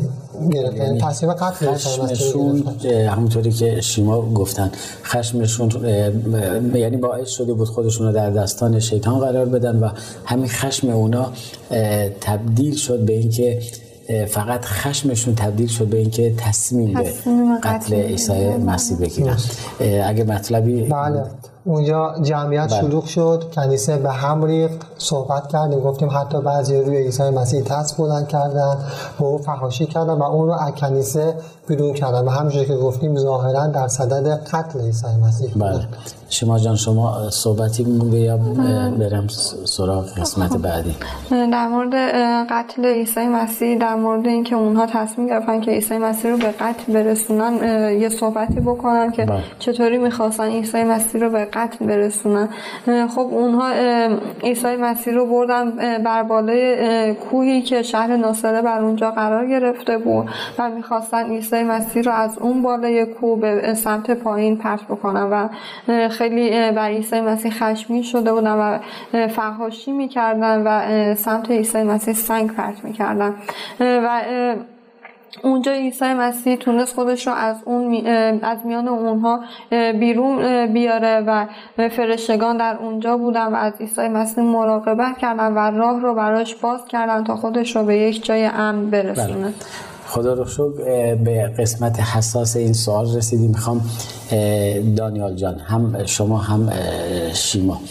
گرفتن. 0.51 0.77
یعنی 0.77 1.01
تصمیم 1.01 1.33
قتل 1.33 1.67
عیسی 1.67 2.01
مسیح 2.01 3.11
همونطوری 3.11 3.51
که 3.51 3.81
شیما 3.81 4.21
گفتن 4.21 4.71
خشمشون 5.03 5.69
یعنی 6.73 6.97
باعث 6.97 7.29
شده 7.29 7.53
بود 7.53 7.67
خودشون 7.67 8.07
رو 8.07 8.13
در 8.13 8.29
دستان 8.29 8.79
شیطان 8.79 9.19
قرار 9.19 9.45
بدن 9.45 9.79
و 9.79 9.89
همین 10.25 10.47
خشم 10.47 10.89
اونا 10.89 11.31
تبدیل 12.21 12.75
شد 12.75 12.99
به 12.99 13.13
اینکه 13.13 13.59
فقط 14.27 14.65
خشمشون 14.65 15.35
تبدیل 15.35 15.67
شد 15.67 15.85
به 15.85 15.97
اینکه 15.97 16.33
تصمیم 16.37 16.93
به 16.93 17.13
قتل 17.63 17.93
عیسی 17.93 18.49
مسیح 18.49 18.97
بگیرن. 18.97 19.37
اگه 20.03 20.23
مطلبی 20.23 20.81
بله. 20.81 21.23
اونجا 21.67 22.15
جمعیت 22.21 22.69
بله. 22.69 22.81
شلوغ 22.81 23.05
شد 23.05 23.43
کنیسه 23.55 23.97
به 23.97 24.11
هم 24.11 24.43
ریخت 24.43 24.81
صحبت 24.97 25.47
کردیم 25.47 25.79
گفتیم 25.79 26.09
حتی 26.11 26.41
بعضی 26.41 26.81
روی 26.81 26.97
عیسی 26.97 27.29
مسیح 27.29 27.61
دست 27.61 27.97
بلند 27.97 28.27
کردن 28.27 28.77
با 29.19 29.27
او 29.27 29.37
فحاشی 29.37 29.85
کردن 29.85 30.13
و 30.13 30.23
اون 30.23 30.47
رو 30.47 30.53
از 30.53 30.71
کنیسه 30.71 31.35
بیرون 31.67 31.93
کردن. 31.93 32.25
و 32.25 32.29
همونجوری 32.29 32.65
که 32.65 32.75
گفتیم 32.75 33.17
ظاهرا 33.17 33.67
در 33.67 33.87
صدد 33.87 34.27
قتل 34.27 34.81
عیسی 34.81 35.07
مسیح 35.23 35.51
بله. 35.55 35.87
شما 36.29 36.59
جان 36.59 36.75
شما 36.75 37.29
صحبتی 37.29 37.83
مونده 37.83 38.17
یا 38.17 38.37
برم 38.99 39.27
سراغ 39.65 40.19
قسمت 40.19 40.49
خب. 40.49 40.57
بعدی 40.57 40.95
در 41.29 41.67
مورد 41.67 41.95
قتل 42.49 42.85
عیسی 42.85 43.27
مسیح 43.27 43.77
در 43.77 43.95
مورد 43.95 44.27
اینکه 44.27 44.55
اونها 44.55 44.85
تصمیم 44.85 45.27
گرفتن 45.27 45.61
که 45.61 45.71
عیسی 45.71 45.97
مسیح 45.97 46.31
رو 46.31 46.37
به 46.37 46.51
قتل 46.51 46.93
برسونن 46.93 47.53
یه 48.01 48.09
صحبتی 48.09 48.59
بکنن 48.59 49.11
که 49.11 49.25
بله. 49.25 49.43
چطوری 49.59 49.97
می‌خواستن 49.97 50.43
عیسی 50.43 50.83
مسیح 50.83 51.21
رو 51.21 51.29
به 51.29 51.45
قتل 51.45 51.85
برسونن 51.85 52.49
خب 53.15 53.19
اونها 53.19 53.71
عیسی 54.43 54.75
مسیح 54.75 55.13
رو 55.13 55.25
بردن 55.25 55.71
بر 56.03 56.23
بالای 56.23 57.13
کوهی 57.13 57.61
که 57.61 57.83
شهر 57.83 58.17
ناصره 58.17 58.61
بر 58.61 58.81
اونجا 58.81 59.11
قرار 59.11 59.47
گرفته 59.47 59.97
بود 59.97 60.29
و 60.59 60.69
می‌خواستن 60.69 61.29
عیسی 61.29 61.63
مسیح 61.63 62.01
رو 62.01 62.11
از 62.11 62.37
اون 62.39 62.61
بالای 62.61 63.05
کوه 63.05 63.39
به 63.39 63.73
سمت 63.73 64.11
پایین 64.11 64.57
پرت 64.57 64.83
بکنن 64.83 65.23
و 65.31 65.47
خیلی 66.17 66.71
بر 66.71 66.89
عیسی 66.89 67.21
مسیح 67.21 67.51
خشمی 67.51 68.03
شده 68.03 68.33
بودن 68.33 68.51
و 68.51 68.79
فحاشی 69.27 69.91
می‌کردن 69.91 70.63
و 70.67 71.15
سمت 71.15 71.51
عیسی 71.51 71.83
مسیح 71.83 72.13
سنگ 72.13 72.51
پرت 72.51 72.83
می‌کردن 72.83 73.35
و 73.79 74.21
اونجا 75.43 75.71
عیسی 75.71 76.05
مسیح 76.05 76.55
تونست 76.55 76.95
خودش 76.95 77.27
رو 77.27 77.33
از 77.33 77.55
اون 77.65 78.07
از 78.41 78.65
میان 78.65 78.87
اونها 78.87 79.39
بیرون 79.99 80.65
بیاره 80.73 81.23
و 81.27 81.45
فرشتگان 81.89 82.57
در 82.57 82.77
اونجا 82.77 83.17
بودن 83.17 83.45
و 83.45 83.55
از 83.55 83.73
عیسی 83.79 84.07
مسیح 84.07 84.43
مراقبت 84.43 85.17
کردن 85.17 85.53
و 85.53 85.77
راه 85.77 85.99
رو 85.99 86.13
براش 86.13 86.55
باز 86.55 86.85
کردن 86.85 87.23
تا 87.23 87.35
خودش 87.35 87.75
رو 87.75 87.83
به 87.83 87.97
یک 87.97 88.25
جای 88.25 88.45
امن 88.45 88.89
برسونه 88.89 89.33
بله. 89.33 89.53
خدا 90.15 90.33
رو 90.33 90.45
شکر 90.45 91.15
به 91.15 91.53
قسمت 91.59 91.99
حساس 91.99 92.55
این 92.55 92.73
سوال 92.73 93.15
رسیدیم. 93.15 93.49
می‌خوام 93.49 93.89
دانیال 94.97 95.35
جان 95.35 95.55
هم 95.59 96.05
شما 96.05 96.37
هم 96.37 96.69
شیما. 97.33 97.81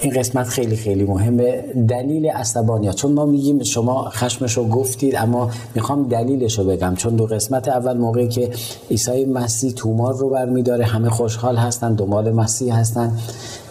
این 0.00 0.12
قسمت 0.12 0.46
خیلی 0.48 0.76
خیلی 0.76 1.04
مهمه. 1.04 1.64
دلیل 1.88 2.26
عصبانیت. 2.26 2.94
چون 2.94 3.12
ما 3.12 3.26
میگیم 3.26 3.62
شما 3.62 4.10
خشمش 4.10 4.56
رو 4.56 4.68
گفتید 4.68 5.16
اما 5.16 5.50
می‌خوام 5.74 6.08
دلیلش 6.08 6.58
رو 6.58 6.64
بگم. 6.64 6.94
چون 6.94 7.16
دو 7.16 7.26
قسمت 7.26 7.68
اول 7.68 7.96
موقعی 7.96 8.28
که 8.28 8.50
عیسی 8.90 9.24
مسیح 9.24 9.72
تومار 9.72 10.16
رو 10.16 10.30
برمیداره 10.30 10.84
همه 10.84 11.10
خوشحال 11.10 11.56
هستن 11.56 11.94
دنبال 11.94 12.32
مسیح 12.32 12.78
هستن 12.78 13.18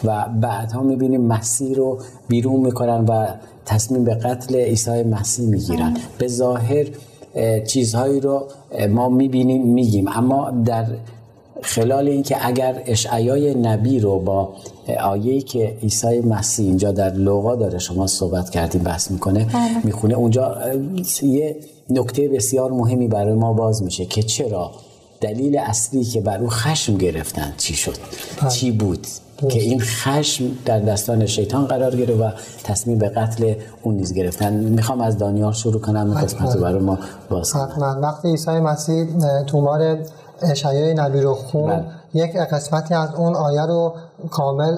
و 0.04 0.26
بعدها 0.42 0.84
می‌بینیم 0.84 1.22
مسیح 1.22 1.76
رو 1.76 2.00
بیرون 2.28 2.60
می‌کنن 2.60 3.06
و 3.06 3.28
تصمیم 3.66 4.04
به 4.04 4.16
قتل 4.16 4.56
عیسی 4.56 5.04
مسیح 5.04 5.48
می‌گیرن. 5.48 5.98
به 6.18 6.28
ظاهر 6.28 6.86
چیزهایی 7.68 8.20
رو 8.20 8.48
ما 8.90 9.10
می‌بینیم 9.10 9.74
میگیم. 9.74 10.08
اما 10.08 10.52
در 10.66 10.86
خلال 11.66 12.08
اینکه 12.08 12.48
اگر 12.48 12.82
اشعیای 12.86 13.56
نبی 13.56 14.00
رو 14.00 14.20
با 14.20 14.54
آیه‌ای 15.04 15.42
که 15.42 15.78
عیسی 15.84 16.20
مسیح 16.20 16.66
اینجا 16.68 16.92
در 16.92 17.14
لوقا 17.14 17.56
داره 17.56 17.80
شما 17.80 18.08
صحبت 18.08 18.50
کردیم 18.50 18.84
بحث 18.84 19.12
می‌کنه 19.12 19.46
بله. 19.46 19.86
می‌خونه 19.86 20.14
اونجا 20.14 20.58
یه 21.22 21.56
نکته 21.90 22.28
بسیار 22.28 22.72
مهمی 22.72 23.08
برای 23.08 23.34
ما 23.34 23.54
باز 23.54 23.84
میشه 23.84 24.06
که 24.06 24.24
چرا 24.24 24.72
دلیل 25.22 25.58
اصلی 25.58 26.04
که 26.04 26.22
بر 26.22 26.42
او 26.42 26.50
خشم 26.50 26.98
گرفتن 26.98 27.54
چی 27.58 27.74
شد؟ 27.74 27.96
بله. 28.42 28.50
چی 28.50 28.72
بود؟ 28.72 29.08
که 29.50 29.60
این 29.60 29.82
خشم 29.82 30.46
در 30.66 30.80
دستان 30.80 31.26
شیطان 31.26 31.66
قرار 31.66 31.96
گرفت 31.96 32.22
و 32.22 32.32
تصمیم 32.64 32.98
به 32.98 33.10
قتل 33.10 33.54
اون 33.84 33.96
نیز 33.96 34.14
گرفتن. 34.14 34.54
می‌خوام 34.54 35.02
از 35.02 35.18
دانیال 35.18 35.54
شروع 35.54 35.82
کنم 35.82 36.14
قسمت 36.14 36.56
رو 36.56 36.62
برای 36.62 36.80
ما 36.80 37.00
باز 37.30 37.54
کنم. 37.54 38.00
وقتی 38.04 38.28
عیسی 38.28 38.52
مسیح 38.52 39.06
تومار 39.48 39.98
اشعای 40.42 40.94
نبی 40.94 41.22
رو 41.22 41.34
خون 41.34 41.70
بله. 41.70 41.86
یک 42.14 42.36
قسمتی 42.38 42.94
از 42.94 43.10
اون 43.16 43.36
آیه 43.36 43.62
رو 43.62 43.94
کامل 44.32 44.76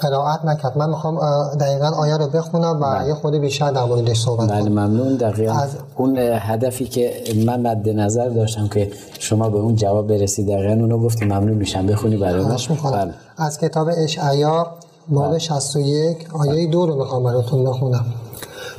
قرائت 0.00 0.44
نکرد. 0.44 0.78
من 0.78 0.88
می‌خوام 0.88 1.18
دقیقا 1.60 1.86
آیه 1.86 2.16
رو 2.16 2.26
بخونم 2.26 2.80
و 2.80 2.98
بله. 2.98 3.08
یه 3.08 3.14
خود 3.14 3.34
بیشتر 3.34 3.70
در 3.70 3.84
موردش 3.84 4.20
صحبت 4.20 4.50
بله 4.50 4.68
ممنون. 4.68 5.16
دقیقا 5.16 5.52
از... 5.52 5.70
اون 5.96 6.18
هدفی 6.18 6.84
که 6.84 7.12
من 7.46 7.60
مد 7.60 7.88
نظر 7.88 8.28
داشتم 8.28 8.68
که 8.68 8.90
شما 9.18 9.48
به 9.48 9.58
اون 9.58 9.74
جواب 9.74 10.06
برسید 10.06 10.48
دقیقا 10.48 10.72
اونو 10.72 10.98
گفتی 10.98 11.24
ممنون 11.24 11.56
میشم. 11.56 11.86
بخونی 11.86 12.16
برای 12.16 12.42
ما 12.42 12.56
بله. 12.92 13.14
از 13.38 13.58
کتاب 13.58 13.88
اشعیا 13.96 14.66
باب 15.08 15.38
61 15.38 16.28
بله. 16.28 16.50
آیه 16.50 16.66
دو 16.70 16.86
رو 16.86 16.96
می‌خوام 16.96 17.24
براتون 17.24 17.64
بخونم. 17.64 18.04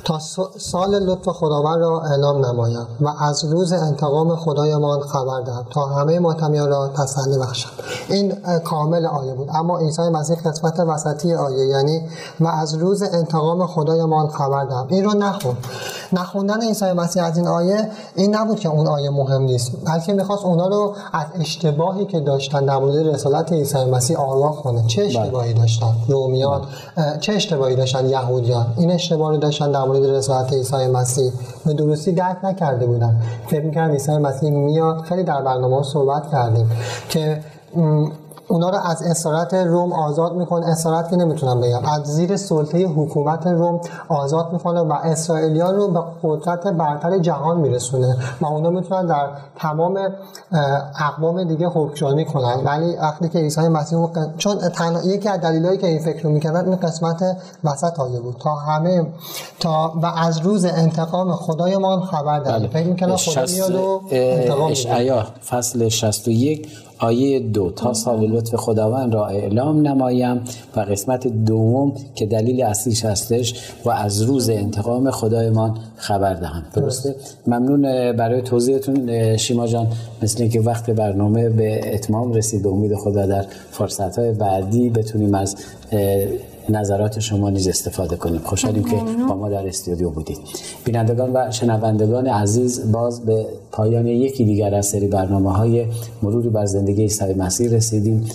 تا 0.04 0.20
سال 0.58 1.00
لطف 1.00 1.30
خداوند 1.30 1.82
را 1.82 2.02
اعلام 2.02 2.46
نمایم 2.46 2.88
و 3.02 3.08
از 3.20 3.46
روز 3.46 3.74
انتقام 3.74 4.36
خدایمان 4.36 5.00
خبر 5.00 5.42
دهم 5.42 5.66
تا 5.70 5.86
همه 5.86 6.20
ماتمیان 6.20 6.70
را 6.70 6.88
تسلی 6.88 7.38
بخشم. 7.38 7.70
این 8.10 8.34
کامل 8.64 9.06
آیه 9.06 9.34
بود. 9.34 9.50
اما 9.54 9.80
عیسی 9.80 10.02
مسیح 10.02 10.38
قسمت 10.46 10.80
وسطی 10.80 11.34
آیه 11.34 11.66
یعنی 11.66 12.02
و 12.40 12.48
از 12.48 12.74
روز 12.74 13.04
انتقام 13.04 13.68
خدایمان 13.68 14.28
خبر 14.28 14.66
دهم. 14.66 14.88
این 14.90 15.04
رو 15.04 15.14
نخون. 15.14 15.58
نخوندن 16.14 16.62
عیسی 16.62 16.92
مسیح 16.92 17.24
از 17.24 17.38
این 17.38 17.48
آیه 17.48 17.92
این 18.16 18.36
نبود 18.36 18.60
که 18.60 18.70
اون 18.70 18.88
آیه 18.88 19.10
مهم 19.10 19.42
نیست. 19.42 19.72
بلکه 19.86 20.14
می‌خواست 20.14 20.46
اونا 20.46 20.68
رو 20.68 20.96
از 21.14 21.26
اشتباهی 21.40 22.06
که 22.06 22.20
داشتن 22.20 22.66
در 22.66 22.78
مورد 22.78 23.08
رسالت 23.08 23.52
عیسی 23.52 23.86
مسیح 23.86 24.18
آگاه 24.18 24.56
کنه. 24.56 24.88
چه 24.88 25.02
بله. 25.02 25.20
اشتباهی 25.20 25.54
داشتن؟ 25.54 25.94
رومیان 26.08 26.62
چه 27.20 27.34
اشتباهی 27.34 27.76
داشتن؟ 27.76 28.10
یهودیان. 28.10 28.74
این 28.78 28.92
اشتباهی 28.92 29.38
داشتن 29.38 29.72
در 29.72 29.90
مورد 29.91 30.10
رسالت 30.10 30.54
عیسی 30.54 30.88
مسیح. 30.88 31.32
به 31.65 31.73
درستی 31.73 32.12
درک 32.12 32.38
نکرده 32.45 32.86
بودن. 32.86 33.15
فکر 33.47 33.65
می‌کردن 33.65 33.91
عیسی 33.91 34.17
مسیح 34.17 34.51
میاد. 34.51 35.01
خیلی 35.01 35.23
در 35.23 35.41
برنامه 35.41 35.84
صحبت 35.84 36.32
کردیم 36.32 36.71
که 37.10 37.39
اونا 38.52 38.70
رو 38.70 38.78
از 38.78 39.04
اسارت 39.04 39.54
روم 39.54 39.94
آزاد 39.94 40.34
می‌کنه 40.36 40.68
اسارت 40.68 41.10
که 41.10 41.16
نمی‌تونم 41.16 41.62
بگم 41.62 41.86
از 41.86 42.04
زیر 42.04 42.38
سلطه 42.38 42.88
حکومت 42.88 43.48
روم 43.48 43.82
آزاد 44.10 44.54
می‌کنه 44.54 44.80
و 44.80 44.94
اسرائیلیان 44.94 45.76
رو 45.76 45.88
به 45.88 46.00
قدرت 46.24 46.68
برتر 46.68 47.18
جهان 47.18 47.58
میرسونه 47.58 48.18
و 48.42 48.46
اونا 48.46 48.70
می‌تونن 48.70 49.06
در 49.06 49.30
تمام 49.56 50.00
اقوام 51.00 51.44
دیگه 51.44 51.68
حکمرانی 51.68 52.26
کنن 52.26 52.62
ولی 52.66 52.96
وقتی 52.96 53.30
که 53.30 53.40
عیسی 53.40 53.68
مسیح 53.68 54.08
چون 54.38 54.58
تنها 54.58 55.04
یکی 55.04 55.30
از 55.30 55.42
دلایلی 55.42 55.78
که 55.78 55.88
این 55.88 56.00
فکر 56.00 56.24
رو 56.24 56.30
می‌کردن 56.30 56.66
این 56.66 56.76
قسمت 56.76 57.24
وسط 57.64 58.00
آیه 58.00 58.20
بود 58.20 58.36
تا 58.40 58.56
همه 58.56 59.08
تا 59.60 59.94
و 60.02 60.06
از 60.06 60.40
روز 60.40 60.66
انتقام 60.66 61.32
خدایمان 61.32 62.02
خبر 62.02 62.40
داریم 62.40 62.60
بله. 62.60 62.70
فکر 62.70 62.88
می‌کنن 62.88 63.16
خدا 63.16 63.46
میاد 63.54 63.76
و 63.76 64.02
انتقام 64.12 64.74
فصل 65.50 65.90
61 65.90 66.90
آیه 67.02 67.40
دو 67.40 67.72
تا 67.72 67.94
سال 67.94 68.26
لطف 68.26 68.56
خداوند 68.56 69.14
را 69.14 69.28
اعلام 69.28 69.88
نمایم 69.88 70.42
و 70.76 70.80
قسمت 70.80 71.28
دوم 71.28 71.94
که 72.16 72.26
دلیل 72.26 72.64
اصلیش 72.64 73.06
هستش 73.06 73.54
و 73.86 73.90
از 73.90 74.22
روز 74.22 74.50
انتقام 74.50 75.12
خدایمان 75.12 75.78
خبر 75.96 76.34
دهم. 76.34 76.64
درسته؟ 76.74 77.16
ممنون 77.48 77.82
برای 78.12 78.42
توضیحتون 78.42 79.38
شیما 79.38 79.68
جان. 79.68 79.88
مثل 80.22 80.42
اینکه 80.42 80.62
وقت 80.62 80.90
برنامه 80.90 81.50
به 81.50 81.94
اتمام 81.94 82.34
رسید 82.34 82.64
به 82.64 82.70
امید 82.70 82.96
خدا 82.96 83.26
در 83.26 83.46
فرصت 83.72 84.20
های 84.20 84.32
بعدی 84.32 84.90
بتونیم 84.90 85.36
از 85.36 85.56
نظرات 86.69 87.19
شما 87.19 87.50
نیز 87.50 87.67
استفاده 87.67 88.15
کنیم. 88.15 88.41
خوشحالیم 88.43 88.84
که 88.84 88.95
با 89.30 89.36
ما 89.36 89.50
در 89.50 89.67
استودیو 89.67 90.10
بودید. 90.10 90.38
بینندگان 90.86 91.32
و 91.34 91.52
شنوندگان 91.52 92.28
عزیز 92.28 92.91
باز 92.91 93.26
به 93.26 93.45
پایان 93.71 94.08
یکی 94.08 94.45
دیگر 94.45 94.76
از 94.76 94.86
سری 94.86 95.08
برنامه 95.08 95.52
های 95.52 95.86
مروری 96.24 96.50
بر 96.50 96.65
زندگی 96.65 97.02
عیسی 97.02 97.34
مسیح 97.34 97.69
رسیدیم. 97.69 98.26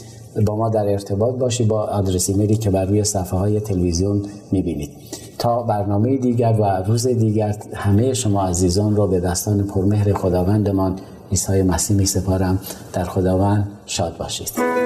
با 0.46 0.56
ما 0.56 0.68
در 0.68 0.88
ارتباط 0.88 1.34
باشید 1.34 1.68
با 1.68 1.82
آدرس 1.82 2.28
ایمیلی 2.28 2.56
که 2.56 2.70
بر 2.70 2.84
روی 2.84 3.04
صفحه 3.04 3.38
های 3.38 3.60
تلویزیون 3.60 4.22
می‌بینید. 4.52 4.90
تا 5.38 5.62
برنامه 5.62 6.16
دیگر 6.16 6.56
و 6.60 6.82
روز 6.86 7.06
دیگر 7.06 7.56
همه 7.74 8.14
شما 8.14 8.42
عزیزان 8.42 8.96
را 8.96 9.06
به 9.06 9.20
دستان 9.20 9.62
پرمهر 9.62 10.12
خداوندمان 10.12 10.98
عیسی 11.30 11.62
مسیح 11.62 11.96
می 11.96 12.06
سپارم 12.06 12.58
در 12.92 13.04
خداوند 13.04 13.68
شاد 13.86 14.16
باشید. 14.16 14.85